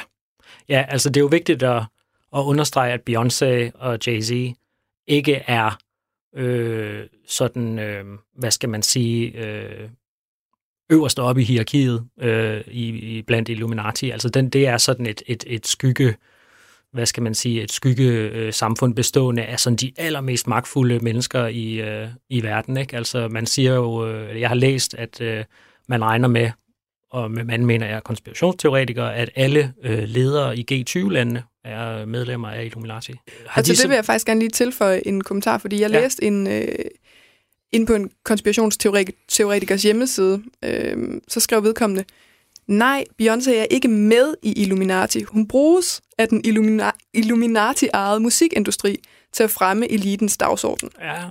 [0.69, 1.83] ja altså det er jo vigtigt at,
[2.35, 4.53] at understrege, at Beyoncé og Jay-Z
[5.07, 5.77] ikke er
[6.35, 8.05] øh, sådan, øh,
[8.35, 9.89] hvad skal man sige, øh,
[10.89, 14.09] øverst oppe i hierarkiet øh, i, i blandt Illuminati.
[14.09, 16.15] Altså den, det er sådan et, et, et skygge,
[16.93, 21.47] hvad skal man sige, et skygge øh, samfund bestående af sådan de allermest magtfulde mennesker
[21.47, 22.77] i, øh, i verden.
[22.77, 22.97] Ikke?
[22.97, 25.43] Altså man siger jo, øh, jeg har læst, at øh,
[25.89, 26.51] man regner med,
[27.11, 32.65] og med man mener jeg konspirationsteoretikere, at alle øh, ledere i G20-landene er medlemmer af
[32.65, 33.13] Illuminati.
[33.47, 35.91] Har Og til de det vil jeg faktisk gerne lige tilføje en kommentar, fordi jeg
[35.91, 36.01] ja.
[36.01, 36.67] læste en, øh,
[37.71, 42.03] inde på en konspirationsteoretikers hjemmeside, øh, så skrev vedkommende,
[42.67, 45.23] nej, Beyoncé er ikke med i Illuminati.
[45.23, 48.97] Hun bruges af den Illumina- Illuminati-ejede musikindustri
[49.31, 50.89] til at fremme elitens dagsorden.
[51.01, 51.25] Ja,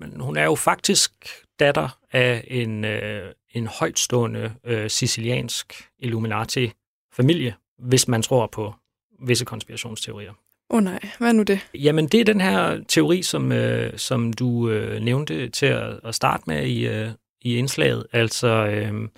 [0.00, 1.10] men hun er jo faktisk
[1.58, 8.74] datter af en, øh, en højtstående øh, siciliansk Illuminati-familie, hvis man tror på
[9.22, 10.32] visse konspirationsteorier.
[10.70, 11.60] Åh oh, nej, hvad er nu det?
[11.74, 16.14] Jamen, det er den her teori, som, øh, som du øh, nævnte til at, at
[16.14, 17.08] starte med i, øh,
[17.42, 18.06] i indslaget.
[18.12, 19.08] Altså, øh,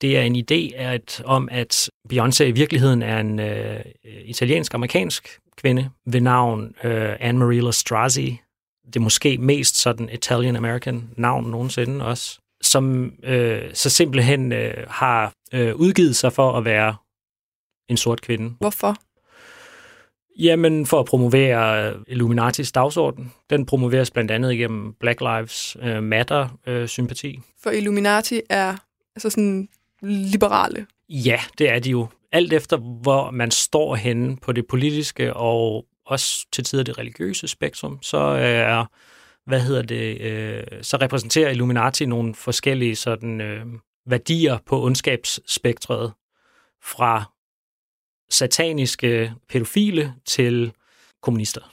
[0.00, 3.80] det er en idé at, om, at Beyoncé i virkeligheden er en øh,
[4.24, 8.40] italiensk-amerikansk kvinde ved navn øh, Anne-Marie Lastrazi.
[8.86, 15.32] Det er måske mest sådan Italian-American navn nogensinde også, som øh, så simpelthen øh, har
[15.52, 16.96] øh, udgivet sig for at være
[17.88, 18.54] en sort kvinde.
[18.58, 18.96] Hvorfor?
[20.38, 23.32] Jamen, for at promovere Illuminatis dagsorden.
[23.50, 27.40] Den promoveres blandt andet igennem Black Lives øh, Matter-sympati.
[27.62, 28.76] For Illuminati er
[29.16, 29.68] altså sådan
[30.02, 30.86] liberale.
[31.08, 32.08] ja, det er de jo.
[32.32, 37.48] Alt efter, hvor man står henne på det politiske og også til tider det religiøse
[37.48, 38.84] spektrum, så er,
[39.46, 43.66] hvad hedder det, øh, så repræsenterer Illuminati nogle forskellige sådan øh,
[44.06, 46.12] værdier på ondskabsspektret
[46.82, 47.24] fra
[48.30, 50.72] sataniske pædofile til
[51.22, 51.72] kommunister.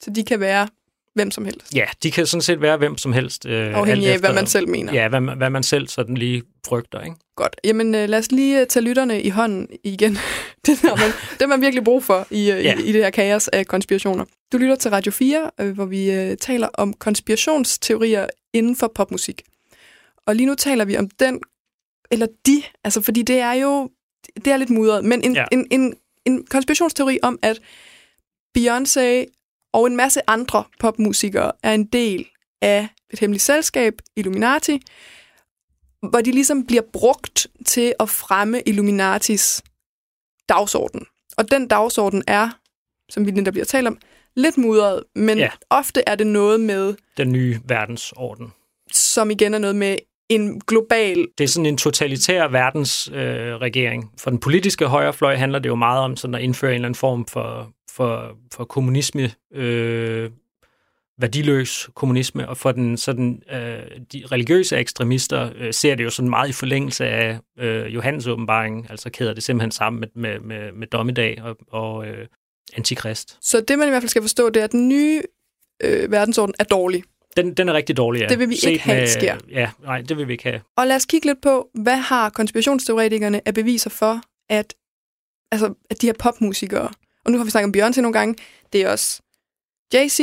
[0.00, 0.68] Så de kan være
[1.14, 1.74] hvem som helst.
[1.74, 3.46] Ja, de kan sådan set være hvem som helst.
[3.46, 4.92] Øh, Afhængig af, hvad man selv mener.
[4.94, 7.00] Ja, hvad, man- hvad man selv sådan lige frygter.
[7.00, 7.16] Ikke?
[7.36, 7.56] Godt.
[7.64, 10.12] Jamen, øh, lad os lige øh, tage lytterne i hånden igen.
[10.66, 12.74] det har man, det man virkelig brug for i, øh, Ja.
[12.78, 14.24] i, i det her kaos af konspirationer.
[14.52, 19.42] Du lytter til Radio 4, øh, hvor vi øh, taler om konspirationsteorier inden for popmusik.
[20.26, 21.40] Og lige nu taler vi om den,
[22.10, 23.90] eller de, altså fordi det er jo,
[24.44, 25.44] det er lidt mudret, men en, ja.
[25.52, 27.60] en, en, en konspirationsteori om, at
[28.58, 29.26] Beyoncé
[29.74, 32.26] og en masse andre popmusikere er en del
[32.62, 34.82] af et hemmeligt selskab, Illuminati,
[36.10, 39.62] hvor de ligesom bliver brugt til at fremme Illuminatis
[40.48, 41.06] dagsorden.
[41.36, 42.50] Og den dagsorden er,
[43.10, 43.98] som vi netop bliver talt om,
[44.36, 45.50] lidt mudret, men ja.
[45.70, 48.52] ofte er det noget med, Den nye verdensorden.
[48.92, 49.96] som igen er noget med
[50.28, 51.26] en global...
[51.38, 53.54] Det er sådan en totalitær verdensregering.
[53.54, 54.10] Øh, regering.
[54.18, 56.98] for den politiske højrefløj handler det jo meget om sådan at indføre en eller anden
[56.98, 60.30] form for, for, for kommunisme, øh,
[61.18, 66.30] værdiløs kommunisme, og for den sådan øh, de religiøse ekstremister øh, ser det jo sådan
[66.30, 70.72] meget i forlængelse af øh, Johannes åbenbaring, altså kæder det simpelthen sammen med, med, med,
[70.72, 72.26] med dommedag og, og øh,
[72.76, 73.38] antikrist.
[73.40, 75.22] Så det, man i hvert fald skal forstå, det er, at den nye
[75.82, 77.04] øh, verdensorden er dårlig.
[77.36, 78.26] Den, den er rigtig dårlig, ja.
[78.26, 79.36] Det vil vi Set ikke have, sker.
[79.50, 80.60] Ja, nej, det vil vi ikke have.
[80.76, 84.74] Og lad os kigge lidt på, hvad har konspirationsteoretikerne af beviser for, at,
[85.52, 86.90] altså, at de her popmusikere,
[87.24, 88.34] og nu har vi snakket om Beyoncé nogle gange,
[88.72, 89.22] det er også
[89.94, 90.22] Jay-Z,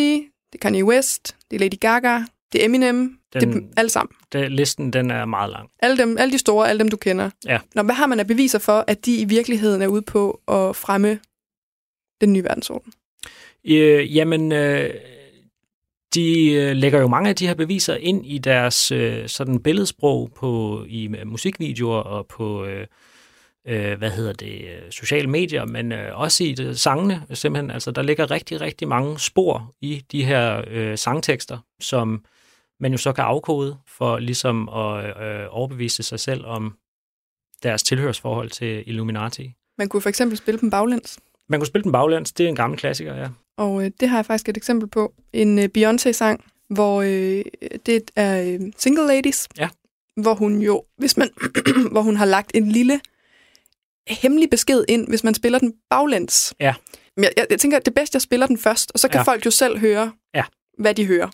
[0.51, 2.19] det er Kanye West, det er Lady Gaga,
[2.51, 4.15] det er Eminem, den, det er alle sammen.
[4.31, 5.69] Det, listen den er meget lang.
[5.79, 7.29] Alle, dem, alle de store, alle dem du kender.
[7.45, 7.59] Ja.
[7.75, 10.75] Nå, hvad har man af beviser for, at de i virkeligheden er ude på at
[10.75, 11.19] fremme
[12.21, 12.93] den nye verdensorden?
[13.65, 14.93] Øh, jamen, øh,
[16.13, 20.31] de øh, lægger jo mange af de her beviser ind i deres øh, sådan billedsprog
[20.35, 22.87] på i musikvideoer og på øh,
[23.67, 27.71] øh, hvad hedder det øh, sociale medier, men øh, også i det, sangene simpelthen.
[27.71, 32.25] Altså, der ligger rigtig rigtig mange spor i de her øh, sangtekster, som
[32.79, 36.77] man jo så kan afkode for ligesom at øh, overbevise sig selv om
[37.63, 39.53] deres tilhørsforhold til Illuminati.
[39.77, 41.19] Man kunne for eksempel spille dem baglæns.
[41.49, 43.27] Man kunne spille den baglæns, det er en gammel klassiker, ja.
[43.57, 45.13] Og øh, det har jeg faktisk et eksempel på.
[45.33, 47.43] En øh, Beyoncé-sang, hvor øh,
[47.85, 49.47] det er øh, Single Ladies.
[49.57, 49.69] Ja.
[50.21, 51.29] Hvor hun jo, hvis man,
[51.91, 52.99] hvor hun har lagt en lille
[54.07, 56.53] hemmelig besked ind, hvis man spiller den baglæns.
[56.59, 56.73] Ja.
[57.17, 59.07] Men jeg, jeg, jeg tænker, at det er bedst, jeg spiller den først, og så
[59.07, 59.23] kan Ja.
[59.23, 60.43] folk jo selv høre, Ja.
[60.77, 61.29] hvad de hører.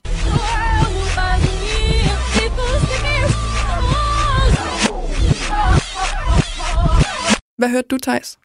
[7.58, 8.38] Hvad hørte du, Thijs?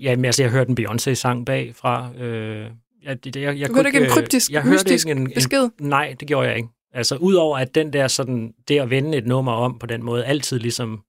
[0.00, 2.10] Ja, men altså, jeg hørte en Beyoncé-sang bagfra.
[2.18, 2.70] Øh,
[3.04, 5.30] jeg, det- jeg, jeg Du hørte ikke en øh, kryptisk, jeg hørte ikke en, en,
[5.34, 5.68] besked?
[5.80, 6.68] Nej, det gjorde jeg ikke.
[6.94, 10.24] Altså, udover at den der sådan, det at vende et nummer om på den måde,
[10.24, 11.00] altid ligesom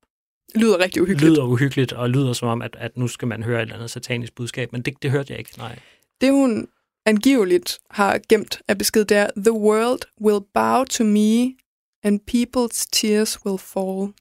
[0.55, 1.31] lyder rigtig uhyggeligt.
[1.31, 3.91] lyder uhyggeligt, og lyder som om, at, at nu skal man høre et eller andet
[3.91, 5.79] satanisk budskab, men det, det hørte jeg ikke, nej.
[6.21, 6.67] Det hun
[7.05, 11.53] angiveligt har gemt af besked, det er, The world will bow to me,
[12.03, 14.13] and people's tears will fall.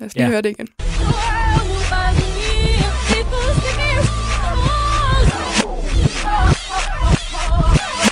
[0.00, 0.30] Lad os lige Ja.
[0.30, 0.68] høre det igen.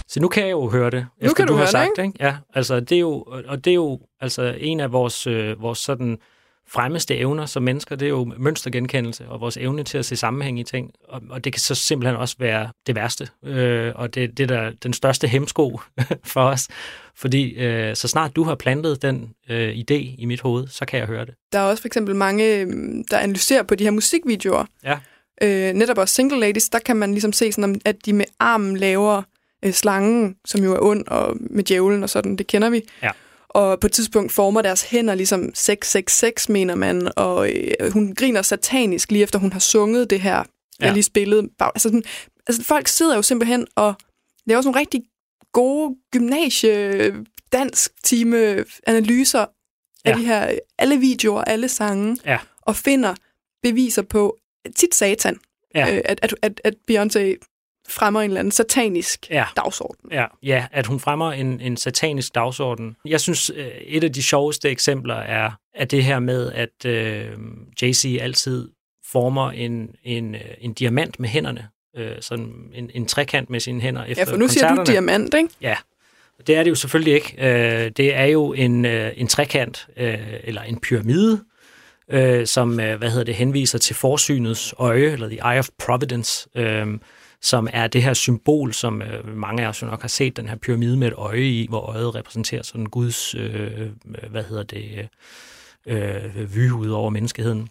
[0.08, 1.90] Så nu kan jeg jo høre det, Nu efter kan du har høre det, sagt
[1.96, 2.16] det, ikke?
[2.20, 5.78] Ja, altså det er jo, og det er jo altså en af vores, øh, vores
[5.78, 6.18] sådan
[6.72, 10.60] fremmeste evner som mennesker, det er jo mønstergenkendelse og vores evne til at se sammenhæng
[10.60, 10.90] i ting.
[11.08, 14.56] Og, og det kan så simpelthen også være det værste, øh, og det, det er
[14.56, 15.80] der den største hemsko
[16.24, 16.68] for os.
[17.14, 20.98] Fordi øh, så snart du har plantet den øh, idé i mit hoved, så kan
[20.98, 21.34] jeg høre det.
[21.52, 24.64] Der er også for eksempel mange, øhm, der analyserer på de her musikvideoer.
[24.84, 24.98] Ja.
[25.42, 28.76] Øh, netop også Single Ladies, der kan man ligesom se, sådan, at de med armen
[28.76, 29.22] laver
[29.64, 32.82] øh, slangen, som jo er ond, og med djævlen og sådan, det kender vi.
[33.02, 33.10] Ja.
[33.54, 38.42] Og på et tidspunkt former deres hænder ligesom 666, mener man, og øh, hun griner
[38.42, 40.44] satanisk lige efter hun har sunget det her, ja.
[40.80, 41.48] Jeg lige spillede.
[41.60, 42.02] Altså, sådan,
[42.46, 43.94] altså folk sidder jo simpelthen og
[44.46, 45.02] laver sådan nogle rigtig
[45.52, 47.14] gode gymnasie
[47.52, 49.40] dansk time analyser
[50.04, 50.14] af Ja.
[50.14, 52.38] de her, alle videoer, alle sange, Ja.
[52.62, 53.14] og finder
[53.62, 54.36] beviser på,
[54.76, 55.38] tit satan,
[55.74, 55.94] Ja.
[55.96, 57.48] øh, at, at, at, at Beyoncé
[57.88, 59.44] fremmer en eller anden satanisk Ja.
[59.56, 60.12] dagsorden.
[60.12, 62.96] Ja, ja, at hun fremmer en, en satanisk dagsorden.
[63.04, 67.30] Jeg synes, øh, et af de sjoveste eksempler er, er det her med, at øh,
[67.82, 68.68] Jay-Z altid
[69.12, 71.68] former en, en, øh, en diamant med hænderne.
[71.96, 75.34] Øh, sådan en, en trekant med sine hænder efter Ja, for nu siger du diamant,
[75.34, 75.48] ikke?
[75.60, 75.76] Ja,
[76.46, 77.34] det er det jo selvfølgelig ikke.
[77.38, 81.40] Øh, det er jo en, øh, en trekant, øh, eller en pyramide,
[82.10, 86.48] øh, som øh, hvad hedder det, henviser til forsynets øje, eller the eye of providence,
[86.54, 86.86] øh,
[87.42, 90.48] som er det her symbol, som øh, mange af os jo nok har set, den
[90.48, 93.90] her pyramide med et øje i, hvor øjet repræsenterer sådan Guds, øh,
[94.30, 95.08] hvad hedder det,
[95.86, 97.68] øh, vy ud over menneskeheden.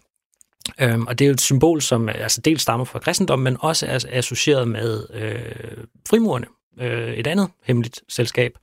[0.80, 3.56] Øhm, og det er jo et symbol, som øh, altså dels stammer fra kristendommen, men
[3.60, 6.46] også er associeret med øh, frimurerne,
[6.80, 8.58] øh, et andet hemmeligt selskab,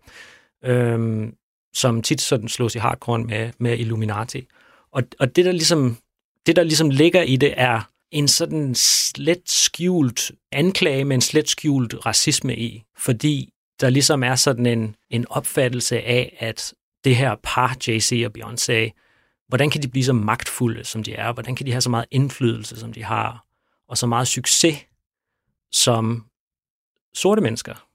[0.65, 1.27] øh,
[1.73, 4.47] som tit sådan slås i hardcore med, med Illuminati.
[4.91, 5.97] Og, og det, der ligesom,
[6.45, 7.81] det, der ligesom ligger i det, er
[8.11, 12.83] en sådan slet skjult anklage med en slet skjult racisme i.
[12.97, 18.31] Fordi der ligesom er sådan en, en opfattelse af, at det her par, Jay-Z og
[18.37, 18.91] Beyoncé,
[19.47, 21.33] hvordan kan de blive så magtfulde, som de er?
[21.33, 23.45] Hvordan kan de have så meget indflydelse, som de har?
[23.87, 24.77] Og så meget succes,
[25.71, 26.25] som
[27.13, 27.87] sorte mennesker?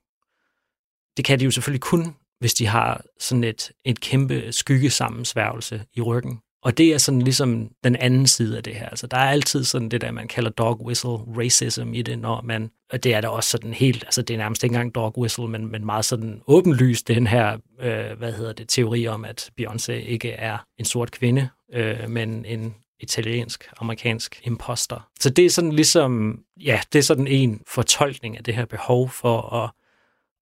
[1.16, 6.00] Det kan de jo selvfølgelig kun, hvis de har sådan et, et kæmpe skyggesammensværgelse i
[6.00, 6.40] ryggen.
[6.64, 8.88] Og det er sådan ligesom den anden side af det her.
[8.88, 12.42] Altså, der er altid sådan det der, man kalder dog whistle racism i det, når
[12.42, 15.18] man, og det er der også sådan helt, altså det er nærmest ikke engang dog
[15.18, 19.50] whistle, men, men meget sådan åbenlyst den her, øh, hvad hedder det, teori om, at
[19.60, 25.08] Beyoncé ikke er en sort kvinde, øh, men en italiensk-amerikansk imposter.
[25.20, 29.10] Så det er sådan ligesom, ja, det er sådan en fortolkning af det her behov
[29.10, 29.70] for at,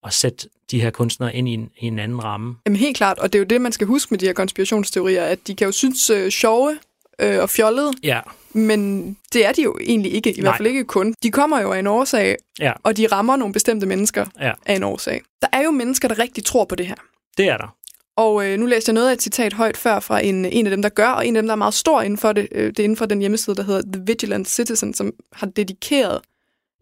[0.05, 2.55] at sætte de her kunstnere ind i en, i en anden ramme.
[2.67, 5.25] Jamen helt klart, og det er jo det, man skal huske med de her konspirationsteorier,
[5.25, 6.79] at de kan jo synes øh, sjove
[7.19, 8.21] øh, og fjollede, Ja,
[8.53, 10.43] men det er de jo egentlig ikke, i Nej.
[10.43, 11.15] hvert fald ikke kun.
[11.23, 14.75] De kommer jo af en årsag, ja, og de rammer nogle bestemte mennesker ja, af
[14.75, 15.23] en årsag.
[15.43, 16.95] Der er jo mennesker, der rigtig tror på det her.
[17.39, 17.75] det er der.
[18.17, 20.71] Og øh, nu læste jeg noget af et citat højt før fra en, en af
[20.71, 22.49] dem, der gør, og en af dem, der er meget stor inden for det.
[22.53, 26.21] Øh, det er inden for den hjemmeside, der hedder The Vigilant Citizen, som har dedikeret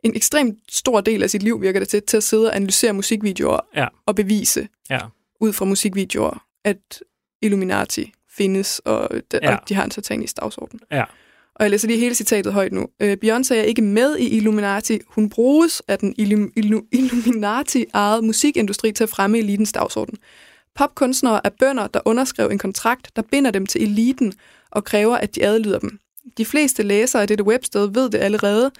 [0.04, 2.92] en ekstremt stor del af sit liv, virker det til, til at sidde og analysere
[2.92, 3.86] musikvideoer Ja.
[4.06, 4.98] og bevise Ja,
[5.40, 7.02] ud fra musikvideoer, at
[7.42, 9.54] Illuminati findes, og, de, Ja.
[9.56, 10.80] og de har en satanisk dagsorden.
[10.92, 11.04] ja,
[11.54, 12.86] Og jeg læser lige hele citatet højt nu.
[13.00, 14.98] Øh, Beyoncé er ikke med i Illuminati.
[15.08, 20.18] Hun bruges af den Illum- Illu- Illuminati-ejede musikindustri til at fremme elitens dagsorden.
[20.74, 24.32] Popkunstnere er bønder, der underskrev en kontrakt, der binder dem til eliten
[24.70, 25.98] og kræver, at de adlyder dem.
[26.38, 28.70] De fleste læsere af dette websted ved det allerede,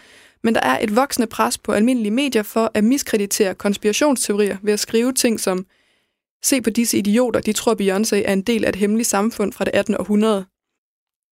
[0.44, 4.80] men der er et voksende pres på almindelige medier for at miskreditere konspirationsteorier ved at
[4.80, 5.66] skrive ting som
[6.42, 9.64] Se på disse idioter, de tror Beyoncé er en del af et hemmeligt samfund fra
[9.64, 9.96] det 18.
[9.96, 10.44] århundrede.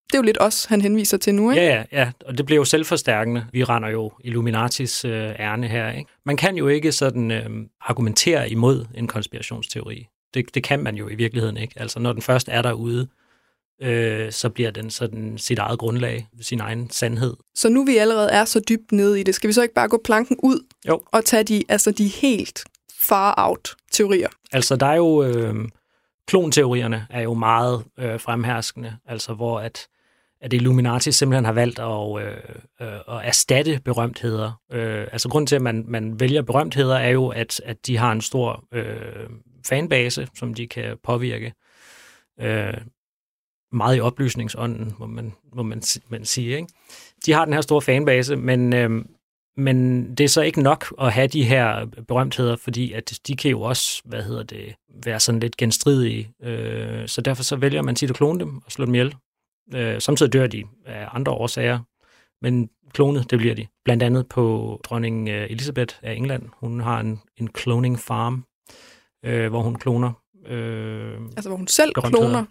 [0.06, 1.62] Det er jo lidt os, han henviser til nu, ikke?
[1.62, 3.46] ja, ja, ja, og det bliver jo selvforstærkende.
[3.52, 6.10] Vi render jo Illuminatis øh, ærne her, ikke?
[6.24, 7.50] Man kan jo ikke sådan øh,
[7.80, 10.06] argumentere imod en konspirationsteori.
[10.34, 11.74] Det, det kan man jo i virkeligheden ikke.
[11.76, 13.08] Altså, når den først er derude,
[13.82, 17.36] øh, så bliver den sådan sit eget grundlag, sin egen sandhed.
[17.54, 19.88] Så nu vi allerede er så dybt nede i det, skal vi så ikke bare
[19.88, 21.00] gå planken ud Jo.
[21.12, 22.64] og tage de, altså de helt
[23.00, 24.28] far-out teorier?
[24.52, 25.22] Altså, der er jo...
[25.22, 25.54] Øh,
[26.28, 29.86] klonteorierne er jo meget øh, fremherskende, altså hvor at,
[30.40, 32.36] at Illuminati simpelthen har valgt at, øh,
[32.80, 34.60] øh, at erstatte berømtheder.
[34.72, 38.12] Øh, altså grunden til, at man, man vælger berømtheder, er jo, at, at de har
[38.12, 39.26] en stor øh,
[39.66, 41.52] fanbase, som de kan påvirke.
[42.40, 42.74] Øh,
[43.72, 46.56] meget i oplysningsånden, må man, må man, man sige.
[46.56, 46.68] Ikke?
[47.26, 49.04] De har den her store fanbase, men, øh,
[49.56, 53.50] men det er så ikke nok at have de her berømtheder, fordi at de kan
[53.50, 56.32] jo også, hvad hedder det, være sådan lidt genstridige.
[56.42, 59.14] Øh, så derfor så vælger man tit at klone dem og slå dem ihjel.
[59.74, 61.78] Øh, samtidig dør de af andre årsager,
[62.42, 63.66] men klonet, det bliver de.
[63.84, 66.42] Blandt andet på dronning øh, Elisabeth af England.
[66.52, 68.44] Hun har en, en cloning farm,
[69.24, 70.12] øh, hvor hun kloner
[70.46, 72.44] øh, Altså hvor hun selv kloner.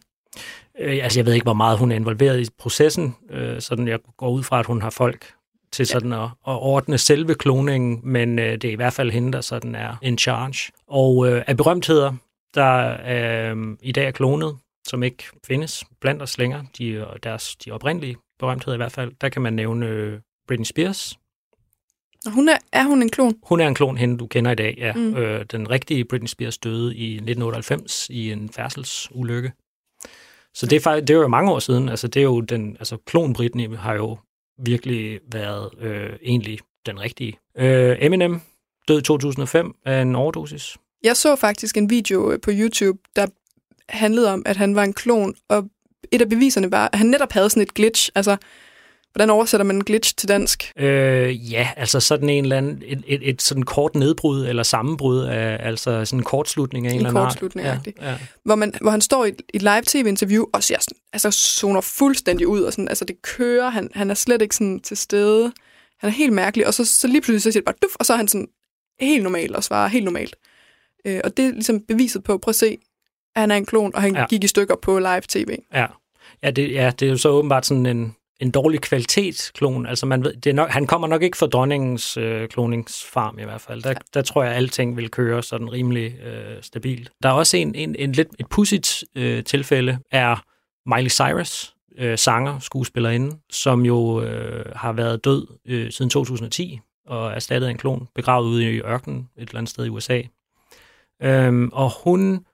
[0.80, 3.16] Øh, altså, jeg ved ikke, hvor meget hun er involveret i processen.
[3.30, 5.34] Øh, sådan, jeg går ud fra, at hun har folk
[5.72, 9.32] til sådan at, at ordne selve kloningen, men øh, det er i hvert fald hende,
[9.32, 10.72] der sådan er in charge.
[10.88, 12.14] Og øh, af berømtheder,
[12.54, 14.58] der øh, i dag er klonet,
[14.88, 19.30] som ikke findes blandt os længere, de, deres, de oprindelige berømtheder i hvert fald, der
[19.30, 21.18] kan man nævne øh, Britney Spears.
[22.26, 23.34] Og hun er, er hun en klon?
[23.44, 24.94] Hun er en klon, hende du kender i dag, ja.
[24.94, 25.16] Mm.
[25.16, 29.52] Øh, den rigtige Britney Spears døde i 1998 i en færdselsulykke.
[30.58, 31.90] Så det er, faktisk, det er jo mange år siden.
[31.90, 34.18] Altså, det er jo den, altså, klon Britney har jo
[34.66, 37.40] virkelig været øh, egentlig den rigtige.
[37.58, 38.42] Øh, Eminem
[38.88, 40.78] død i 2005 af en overdosis.
[41.04, 43.28] Jeg så faktisk en video øh, på YouTube, der
[43.90, 45.70] handlede om, at han var en klon, og
[46.12, 48.10] et af beviserne var, at han netop havde sådan et glitch.
[48.16, 48.38] Altså,
[49.18, 50.72] hvordan oversætter man en glitch til dansk?
[50.80, 55.20] Øh, ja, altså sådan en eller anden, et, et, et sådan kort nedbrud eller sammenbrud
[55.20, 57.28] af, altså sådan en kortslutning af en, En eller anden art.
[57.30, 57.98] kortslutning, ja, rigtigt.
[58.02, 58.16] ja.
[58.44, 61.82] Hvor, man, hvor han står i et, et live tv-interview og ser sådan, altså zoner
[61.82, 65.52] fuldstændig ud, og sådan, altså det kører, han, han er slet ikke sådan til stede.
[66.00, 68.06] Han er helt mærkelig, og så, så lige pludselig så siger det bare duf, og
[68.06, 68.48] så er han sådan
[69.00, 70.36] helt normal og svarer helt normalt.
[71.06, 72.78] Øh, og det er ligesom beviset på, prøv at se,
[73.36, 74.20] at han er en klon, og han ja.
[74.20, 74.26] Ja.
[74.28, 75.56] gik i stykker på live tv.
[75.74, 75.86] Ja,
[76.44, 79.86] ja, det, ja det er jo så åbenbart sådan en, en dårlig kvalitetsklon.
[79.86, 83.44] Altså man ved, det er nok, han kommer nok ikke fra dronningens øh, kloningsfarm i
[83.44, 83.84] hvert fald.
[83.84, 87.12] Der, der tror jeg, at alting vil køre sådan rimelig øh, stabilt.
[87.24, 90.44] Der er også en, en, en lidt et pudsigt øh, tilfælde, er
[90.86, 97.32] Miley Cyrus, øh, sanger, skuespillerinde, som jo øh, har været død øh, siden 2010 og
[97.32, 100.22] erstattet af en klon, begravet ude i ørkenen et eller andet sted i USA.
[101.24, 102.46] Øhm, og hun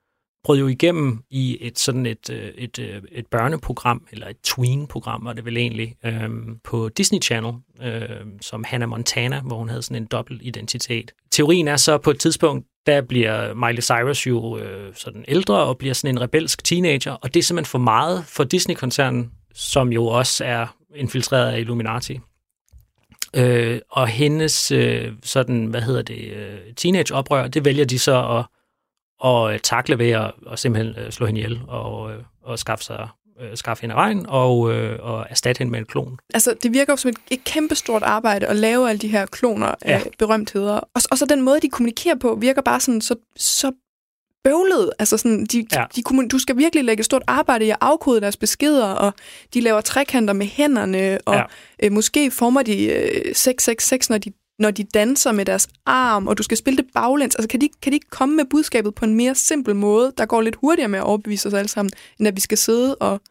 [0.44, 5.26] brød jo igennem i et sådan et, øh, et, et, et børneprogram, eller et tween-program
[5.26, 9.82] var det vel egentlig, øhm, på Disney Channel, øhm, som Hannah Montana, hvor hun havde
[9.82, 11.12] sådan en dobbelt identitet.
[11.32, 15.78] Teorien er så på et tidspunkt, der bliver Miley Cyrus jo øh, sådan ældre og
[15.78, 20.06] bliver sådan en rebelsk teenager, og det er simpelthen for meget for Disney-koncernen, som jo
[20.06, 22.20] også er infiltreret af Illuminati.
[23.36, 28.46] Øh, og hendes øh, sådan, hvad hedder det, øh, teenage-oprør, det vælger de så at,
[29.26, 33.08] at takle ved at, at simpelthen øh, slå hende ihjel og, øh, og skaffe, sig,
[33.42, 36.18] øh, skaffe hende af vejen og, øh, og erstatte hende med en klon.
[36.34, 39.68] Altså, det virker jo som et, et kæmpestort arbejde at lave alle de her kloner
[39.68, 40.02] af Ja.
[40.20, 40.74] berømtheder.
[40.76, 43.72] Og, og så den måde, de kommunikerer på, virker bare sådan så, så
[44.44, 44.92] bøvlet.
[45.00, 45.86] Altså sådan, de, Ja.
[45.96, 49.14] de, du skal virkelig lægge et stort arbejde i at afkode deres beskeder, og
[49.54, 51.44] de laver trekanter med hænderne, og ja.
[51.84, 56.38] øh, måske former de øh, 666, når de, når de danser med deres arm, og
[56.38, 57.36] du skal spille det baglæns.
[57.36, 60.26] Altså, kan de, kan de ikke komme med budskabet på en mere simpel måde, der
[60.26, 63.22] går lidt hurtigere med at overbevise os alle sammen, end at vi skal sidde og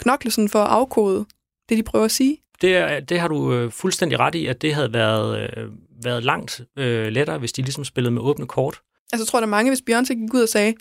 [0.00, 1.24] knokle sådan for at afkode
[1.68, 2.38] det, de prøver at sige?
[2.60, 5.68] Det, er, det har du øh, fuldstændig ret i, at det havde været, øh,
[6.02, 8.80] været langt øh, lettere, hvis de ligesom spillede med åbne kort.
[9.12, 10.74] Altså, jeg tror, der er mange, hvis Beyoncé gik ud og sagde,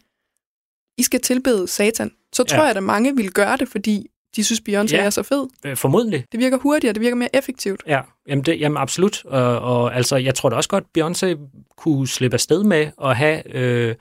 [0.97, 2.61] I skal tilbede satan, så tror Ja.
[2.61, 5.03] jeg, at der mange ville gøre det, fordi de synes, Beyoncé Ja.
[5.03, 5.47] er så fed.
[5.65, 6.25] Øh, formodentlig.
[6.31, 7.83] Det virker hurtigere, det virker mere effektivt.
[7.87, 9.25] Ja, jamen, det, jamen absolut.
[9.25, 11.37] Og, og altså, jeg tror da også godt, Beyoncé
[11.77, 13.95] kunne slippe afsted med at have øh,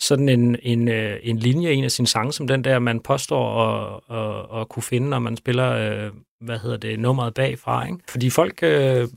[0.00, 3.62] sådan en, en, øh, en linje en af sine sange, som den der, man påstår
[3.62, 6.10] at, at, at kunne finde, når man spiller, øh,
[6.40, 7.86] hvad hedder det, nummeret bagfra.
[7.86, 7.98] Ikke?
[8.08, 9.08] Fordi folk, øh,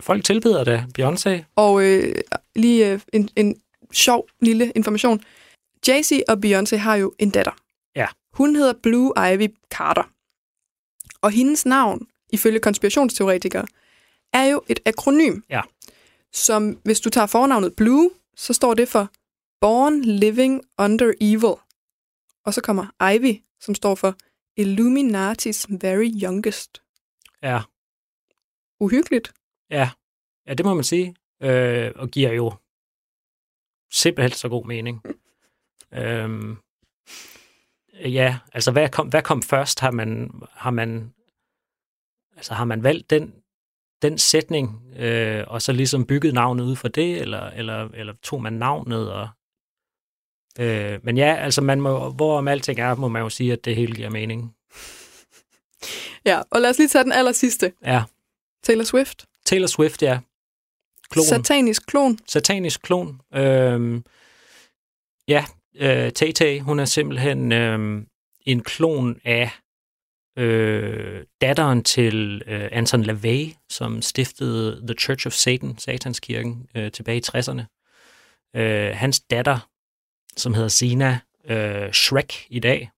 [0.00, 1.52] folk tilbeder da Beyoncé.
[1.56, 2.14] Og øh,
[2.56, 3.56] lige øh, en, en
[3.92, 5.20] sjov lille information.
[5.88, 7.52] Jay-Z og Beyoncé har jo en datter.
[8.36, 10.12] Hun hedder Blue Ivy Carter.
[11.20, 13.66] Og hendes navn, ifølge konspirationsteoretikere,
[14.32, 15.40] er jo et akronym.
[15.48, 15.62] Ja.
[16.32, 19.08] Som, hvis du tager fornavnet Blue, så står det for
[19.60, 21.54] Born Living Under Evil.
[22.44, 24.14] Og så kommer Ivy, som står for
[24.56, 26.82] Illuminatis Very Youngest.
[27.42, 27.60] Ja,
[28.80, 29.34] Uhyggeligt.
[29.70, 29.90] ja,
[30.46, 31.14] ja det må man sige.
[31.42, 32.52] Øh, og giver jo
[33.92, 35.02] simpelthen så god mening.
[35.98, 36.56] øhm,
[38.04, 39.80] ja, altså hvad kom, hvad kom først?
[39.80, 41.12] Har man, har man,
[42.36, 43.34] altså har man valgt den,
[44.02, 48.42] den sætning, øh, og så ligesom bygget navnet ud for det, eller, eller, eller tog
[48.42, 49.12] man navnet?
[49.12, 49.28] Og,
[50.58, 53.76] øh, men ja, altså man må, hvorom alting er, må man jo sige, at det
[53.76, 54.54] hele giver mening.
[56.24, 57.72] Ja, og lad os lige tage den aller sidste.
[57.84, 58.02] Ja,
[58.62, 59.26] Taylor Swift.
[59.44, 60.20] Taylor Swift, ja.
[61.10, 61.24] Klon.
[61.24, 62.18] Satanisk klon.
[62.28, 63.20] satanisk klon.
[63.34, 64.04] Øhm,
[65.28, 65.44] ja,
[65.78, 68.02] øh, Tay hun er simpelthen øh,
[68.46, 69.50] en klon af
[70.38, 77.18] øh, datteren til øh, Anton LaVey, som stiftede The Church of Satan, Satanskirken, øh, tilbage
[77.18, 77.62] i 60'erne.
[78.56, 79.68] Øh, hans datter,
[80.36, 82.90] som hedder Sina øh, Shrek i dag,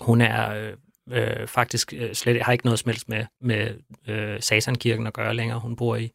[0.00, 0.72] hun er øh,
[1.10, 3.74] øh, faktisk øh, slet har ikke noget som helst med, med
[4.08, 5.60] øh, Satankirken at gøre længere.
[5.60, 6.10] Hun bor i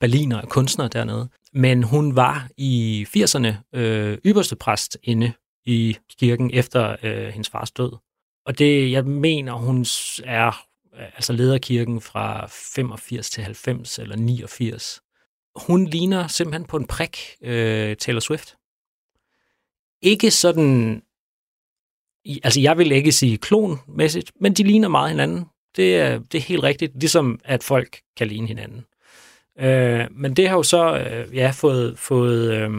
[0.00, 1.28] Berlin og er kunstner dernede.
[1.54, 5.32] Men hun var i 80'erne øh, ypperste præst inde
[5.66, 7.92] i kirken efter øh, hendes fars død.
[8.46, 9.80] Og det, jeg mener, hun
[10.24, 10.64] er
[10.96, 15.00] altså altså lederkirken fra 85 til 90 eller 89.
[15.56, 18.56] Hun ligner simpelthen på en prik øh, Taylor Swift.
[20.02, 21.02] Ikke sådan...
[22.44, 25.44] Altså, jeg vil ikke sige klonmæssigt, men de ligner meget hinanden.
[25.76, 28.84] Det er, det er helt rigtigt, ligesom at folk kan ligne hinanden.
[29.60, 32.70] Øh, men det har jo så øh, ja, fået, fået øh,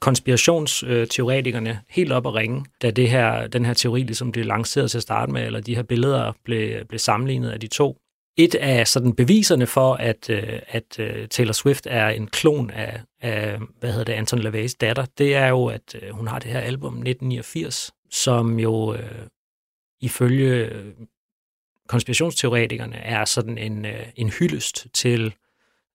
[0.00, 4.98] konspirationsteoretikerne helt op at ringe, da det her, den her teori ligesom blev lanceret til
[4.98, 7.96] at starte med, eller de her billeder blev, blev sammenlignet af de to.
[8.38, 13.00] Et af sådan beviserne for, at, øh, at øh, Taylor Swift er en klon af,
[13.20, 16.50] af hvad hedder det, Anton LaVey's datter, det er jo, at øh, hun har det
[16.50, 19.26] her album 1989, som jo øh,
[20.00, 20.70] ifølge
[21.88, 25.34] konspirationsteoretikerne er sådan en, øh, en hyldest til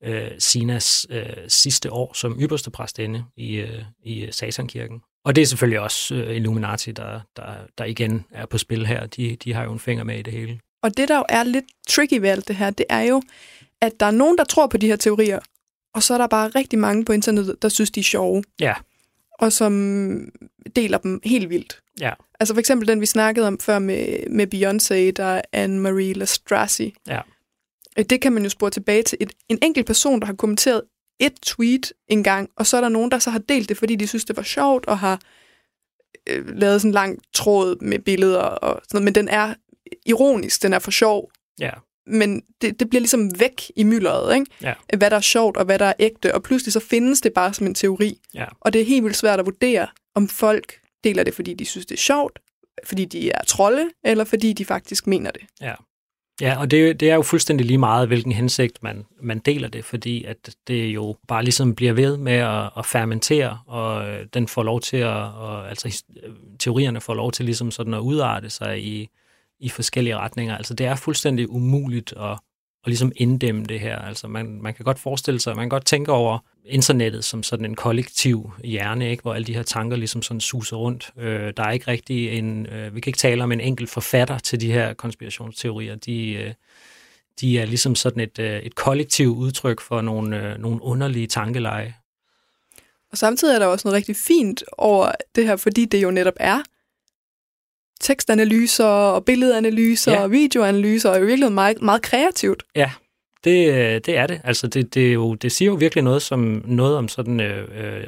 [0.04, 5.02] øh, Sinas øh, sidste år som ypperste præstinde i, øh, i Satankirken.
[5.26, 7.44] Og det er selvfølgelig også øh, Illuminati, der, der,
[7.78, 9.06] der igen er på spil her.
[9.06, 10.60] De, de har jo en finger med i det hele.
[10.84, 13.22] Og det, der jo er lidt tricky ved alt det her, det er jo,
[13.82, 15.40] at der er nogen, der tror på de her teorier,
[15.94, 18.74] og så er der bare rigtig mange på internettet, der synes, de er sjove, Ja,
[19.40, 19.74] og som
[20.76, 21.80] deler dem helt vildt.
[22.00, 26.18] ja, Altså for eksempel den, vi snakkede om før med, med Beyoncé, der er Anne-Marie
[26.18, 26.94] Lastrassi.
[27.08, 27.22] ja.
[28.00, 30.82] Øh, Det kan man jo spore tilbage til et, en enkelt person, der har kommenteret
[31.20, 33.96] et tweet en gang, og så er der nogen, der så har delt det, fordi
[33.96, 35.22] de synes, det var sjovt, og har
[36.30, 39.54] øh, lavet sådan en lang tråd med billeder og sådan noget, men den er
[40.06, 41.72] ironisk, den er for sjov, ja.
[42.08, 44.46] men det, det bliver ligesom væk i myldret, ikke?
[44.62, 44.74] Ja.
[44.98, 47.54] hvad der er sjovt og hvad der er ægte, og pludselig så findes det bare
[47.54, 48.20] som en teori.
[48.34, 48.46] Ja.
[48.60, 51.86] Og det er helt vildt svært at vurdere, om folk deler det, fordi de synes,
[51.86, 52.40] det er sjovt,
[52.84, 55.42] fordi de er trolde, eller fordi de faktisk mener det.
[55.62, 55.74] Ja.
[56.42, 59.86] Ja, og det, det er jo fuldstændig lige meget, hvilken hensigt man, man deler det,
[59.86, 64.48] fordi at det jo bare ligesom bliver ved med at, at fermentere, og øh, den
[64.48, 68.50] får lov til at, og, altså øh, teorierne får lov til ligesom sådan at udarte
[68.50, 69.10] sig i,
[69.60, 70.58] i forskellige retninger.
[70.58, 72.40] Altså det er fuldstændig umuligt at,
[72.84, 73.98] og ligesom inddæmme det her.
[73.98, 77.66] Altså man, man kan godt forestille sig, man kan godt tænke over internettet som sådan
[77.66, 79.22] en kollektiv hjerne, ikke?
[79.22, 81.12] hvor alle de her tanker ligesom sådan suser rundt.
[81.18, 84.40] Øh, der er ikke rigtig en, øh, vi kan ikke tale om en enkelt forfatter
[84.40, 85.96] til de her konspirationsteorier.
[85.96, 86.54] De, øh,
[87.42, 91.96] de er ligesom sådan et, øh, et kollektivt udtryk for nogle, øh, nogle underlige tankeleje.
[93.12, 96.34] Og samtidig er der også noget rigtig fint over det her, fordi det jo netop
[96.40, 96.62] er
[98.02, 100.24] tekstanalyser og billedanalyser Ja.
[100.24, 102.64] og videoanalyser, og jo virkelig meget, meget kreativt.
[102.76, 102.92] Ja,
[103.44, 104.42] det, øh, det er det.
[104.44, 107.68] Altså det, det, er jo, det siger jo virkelig noget, som, noget om sådan, øh,
[107.86, 108.08] øh,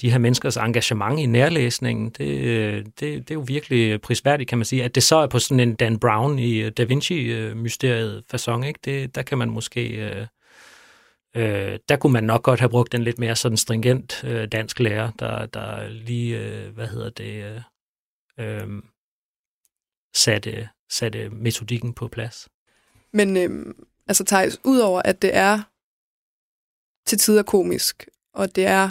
[0.00, 2.10] de her menneskers engagement i nærlæsningen.
[2.10, 4.84] Det, øh, det, det er jo virkelig prisværdigt, kan man sige.
[4.84, 8.80] At det så er på sådan en Dan Brown i Da Vinci-mysteriet fasong, ikke?
[8.84, 9.88] Det, der kan man måske...
[9.88, 10.26] Øh,
[11.36, 14.80] øh, der kunne man nok godt have brugt en lidt mere sådan stringent øh, dansk
[14.80, 17.60] lærer, der, der lige, øh, hvad hedder det, øh,
[18.40, 18.68] øh,
[20.18, 22.48] satte, satte metodikken på plads.
[23.12, 25.62] Men øhm, altså Thijs, udover at det er
[27.06, 28.90] til tider komisk, og det er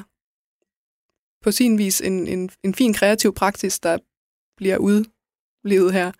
[1.43, 3.97] på sin vis en, en, en fin kreativ praksis, der
[4.57, 6.11] bliver udlevet her,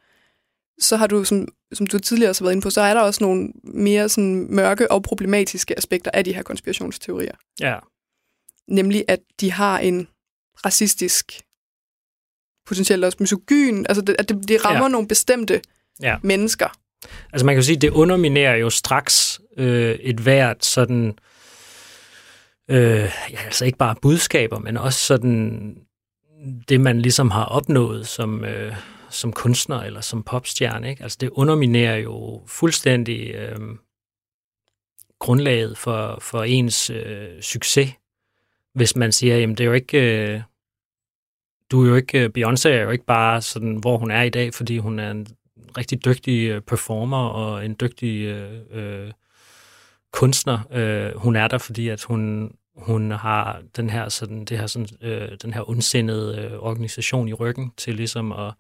[0.80, 3.02] så har du, som, som du tidligere også har været inde på, så er der
[3.02, 7.36] også nogle mere sådan mørke og problematiske aspekter af de her konspirationsteorier.
[7.60, 7.80] Ja,
[8.68, 10.08] Nemlig, at de har en
[10.66, 11.42] racistisk,
[12.68, 14.88] potentielt også misogyn, altså det, at det, det rammer Ja.
[14.90, 15.62] nogle bestemte
[16.02, 16.18] ja.
[16.24, 16.68] mennesker.
[17.34, 21.18] Altså man kan jo sige, det underminerer jo straks øh, et hvert sådan,
[22.70, 25.76] øh, ja, altså ikke bare budskaber, men også sådan
[26.70, 28.76] det, man ligesom har opnået som, øh,
[29.10, 30.90] som kunstner eller som popstjerne.
[30.90, 31.04] Ikke?
[31.04, 33.60] Altså det underminerer jo fuldstændig øh,
[35.20, 37.90] grundlaget for, for ens øh, succes,
[38.76, 40.28] hvis man siger, jamen det er jo ikke...
[40.34, 40.42] Øh,
[41.72, 44.30] du er jo ikke, øh, Beyoncé er jo ikke bare sådan, hvor hun er i
[44.30, 45.28] dag, fordi hun er en
[45.78, 49.12] rigtig dygtig øh, performer og en dygtig øh, øh,
[50.12, 50.60] kunstner.
[50.72, 54.88] Øh, hun er der, fordi at hun, hun har den her, sådan, det her, sådan,
[55.02, 58.54] øh, den her ondsindede øh, organisation i ryggen til ligesom at,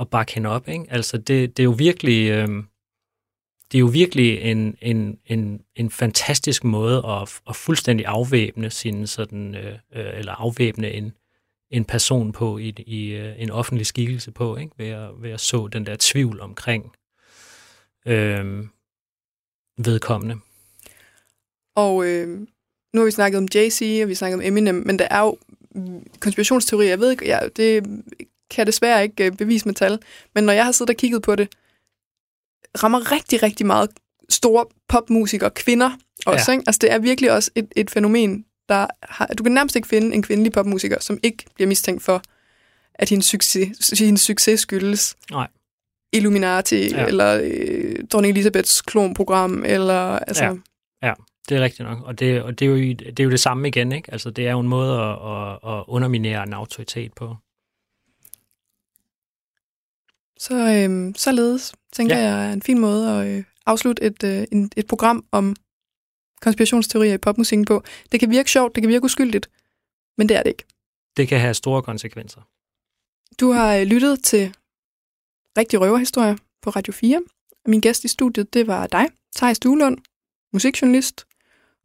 [0.00, 0.68] at bakke hende op.
[0.68, 0.84] Ikke?
[0.88, 2.30] Altså det, det er jo virkelig...
[2.30, 2.48] Øh,
[3.72, 9.06] det er jo virkelig en, en, en, en fantastisk måde at, at fuldstændig afvæbne sin
[9.06, 11.12] sådan, øh, øh, eller afvæbne en,
[11.72, 14.72] en person på i, i øh, en offentlig skikkelse på, ikke?
[14.78, 16.92] Ved, at, ved at så den der tvivl omkring
[18.06, 18.64] øh,
[19.78, 20.36] vedkommende.
[21.76, 22.28] Og øh,
[22.94, 25.38] nu har vi snakket om Jay-Z, og vi snakket om Eminem, men der er jo
[26.20, 26.88] konspirationsteorier.
[26.88, 27.84] Jeg ved ikke, jeg, det
[28.50, 29.98] kan desværre ikke øh, bevise med tal,
[30.34, 31.48] men når jeg har siddet og kigget på det,
[32.82, 33.90] rammer rigtig, rigtig meget
[34.28, 35.90] store popmusikere, kvinder
[36.26, 36.52] også.
[36.52, 36.58] Ja.
[36.58, 36.64] Ikke?
[36.66, 38.44] Altså det er virkelig også et, et fænomen,
[38.74, 42.22] der har, du kan nærmest ikke finde en kvindelig popmusiker, som ikke bliver mistænkt for,
[42.94, 45.48] at hendes succes, hendes succes skyldes Nej.
[46.12, 47.06] Illuminati, Ja.
[47.06, 50.44] eller øh, Dronning Elisabeths klonprogram, eller altså...
[50.44, 50.54] Ja.
[51.02, 51.12] Ja,
[51.48, 51.98] det er rigtigt nok.
[52.04, 54.12] Og det, og det, er, jo, det er jo det samme igen, ikke?
[54.12, 57.36] Altså, det er jo en måde at, at, at underminere en autoritet på.
[60.38, 60.54] Så
[60.84, 62.22] øhm, således tænker Ja.
[62.22, 62.28] ja.
[62.34, 65.56] jeg er en fin måde at øh, afslutte et, øh, en, et program om
[66.42, 67.82] konspirationsteorier i popmusikken på.
[68.12, 69.50] Det kan virke sjovt, det kan virke uskyldigt,
[70.18, 70.64] men det er det ikke.
[71.16, 72.40] Det kan have store konsekvenser.
[73.40, 74.54] Du har øh, lyttet til
[75.58, 77.22] Rigtig Røverhistorier på Radio 4.
[77.64, 79.98] Og min gæst i studiet, det var dig, Thijs Duelund,
[80.52, 81.26] musikjournalist.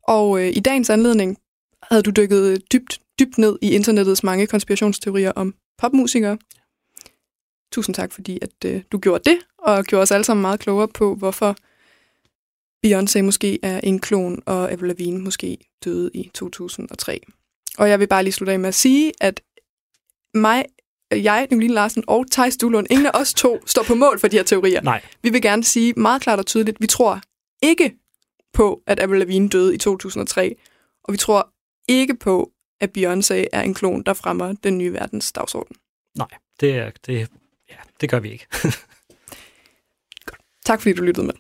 [0.04, 1.38] Og øh, i dagens anledning
[1.84, 6.38] havde du dykket dybt, dybt ned i internettets mange konspirationsteorier om popmusikere.
[7.72, 10.88] Tusind tak, fordi at, øh, du gjorde det, og gjorde os alle sammen meget klogere
[10.88, 11.56] på, hvorfor
[12.86, 17.22] Beyoncé måske er en klon, og Avril Lavigne måske døde i 2003.
[17.78, 19.42] Og jeg vil bare lige slutte af med at sige, at
[20.34, 20.66] mig,
[21.12, 24.38] jeg, Nicoline Larsen og Thijs Duelund, ingen af os to står på mål for de
[24.38, 24.82] her teorier.
[24.82, 27.22] Nej, Vi vil gerne sige meget klart og tydeligt, vi tror
[27.64, 27.96] ikke
[28.54, 30.56] på, at Avril Lavigne døde i 2003,
[31.04, 31.54] og vi tror
[31.88, 32.52] ikke på,
[32.82, 35.76] at Beyoncé er en klon, der fremmer den nye verdens dagsorden.
[36.16, 36.28] nej,
[36.60, 37.30] det, er, det,
[37.70, 38.48] ja, det gør vi ikke.
[40.66, 41.34] Tak fordi du lyttede med.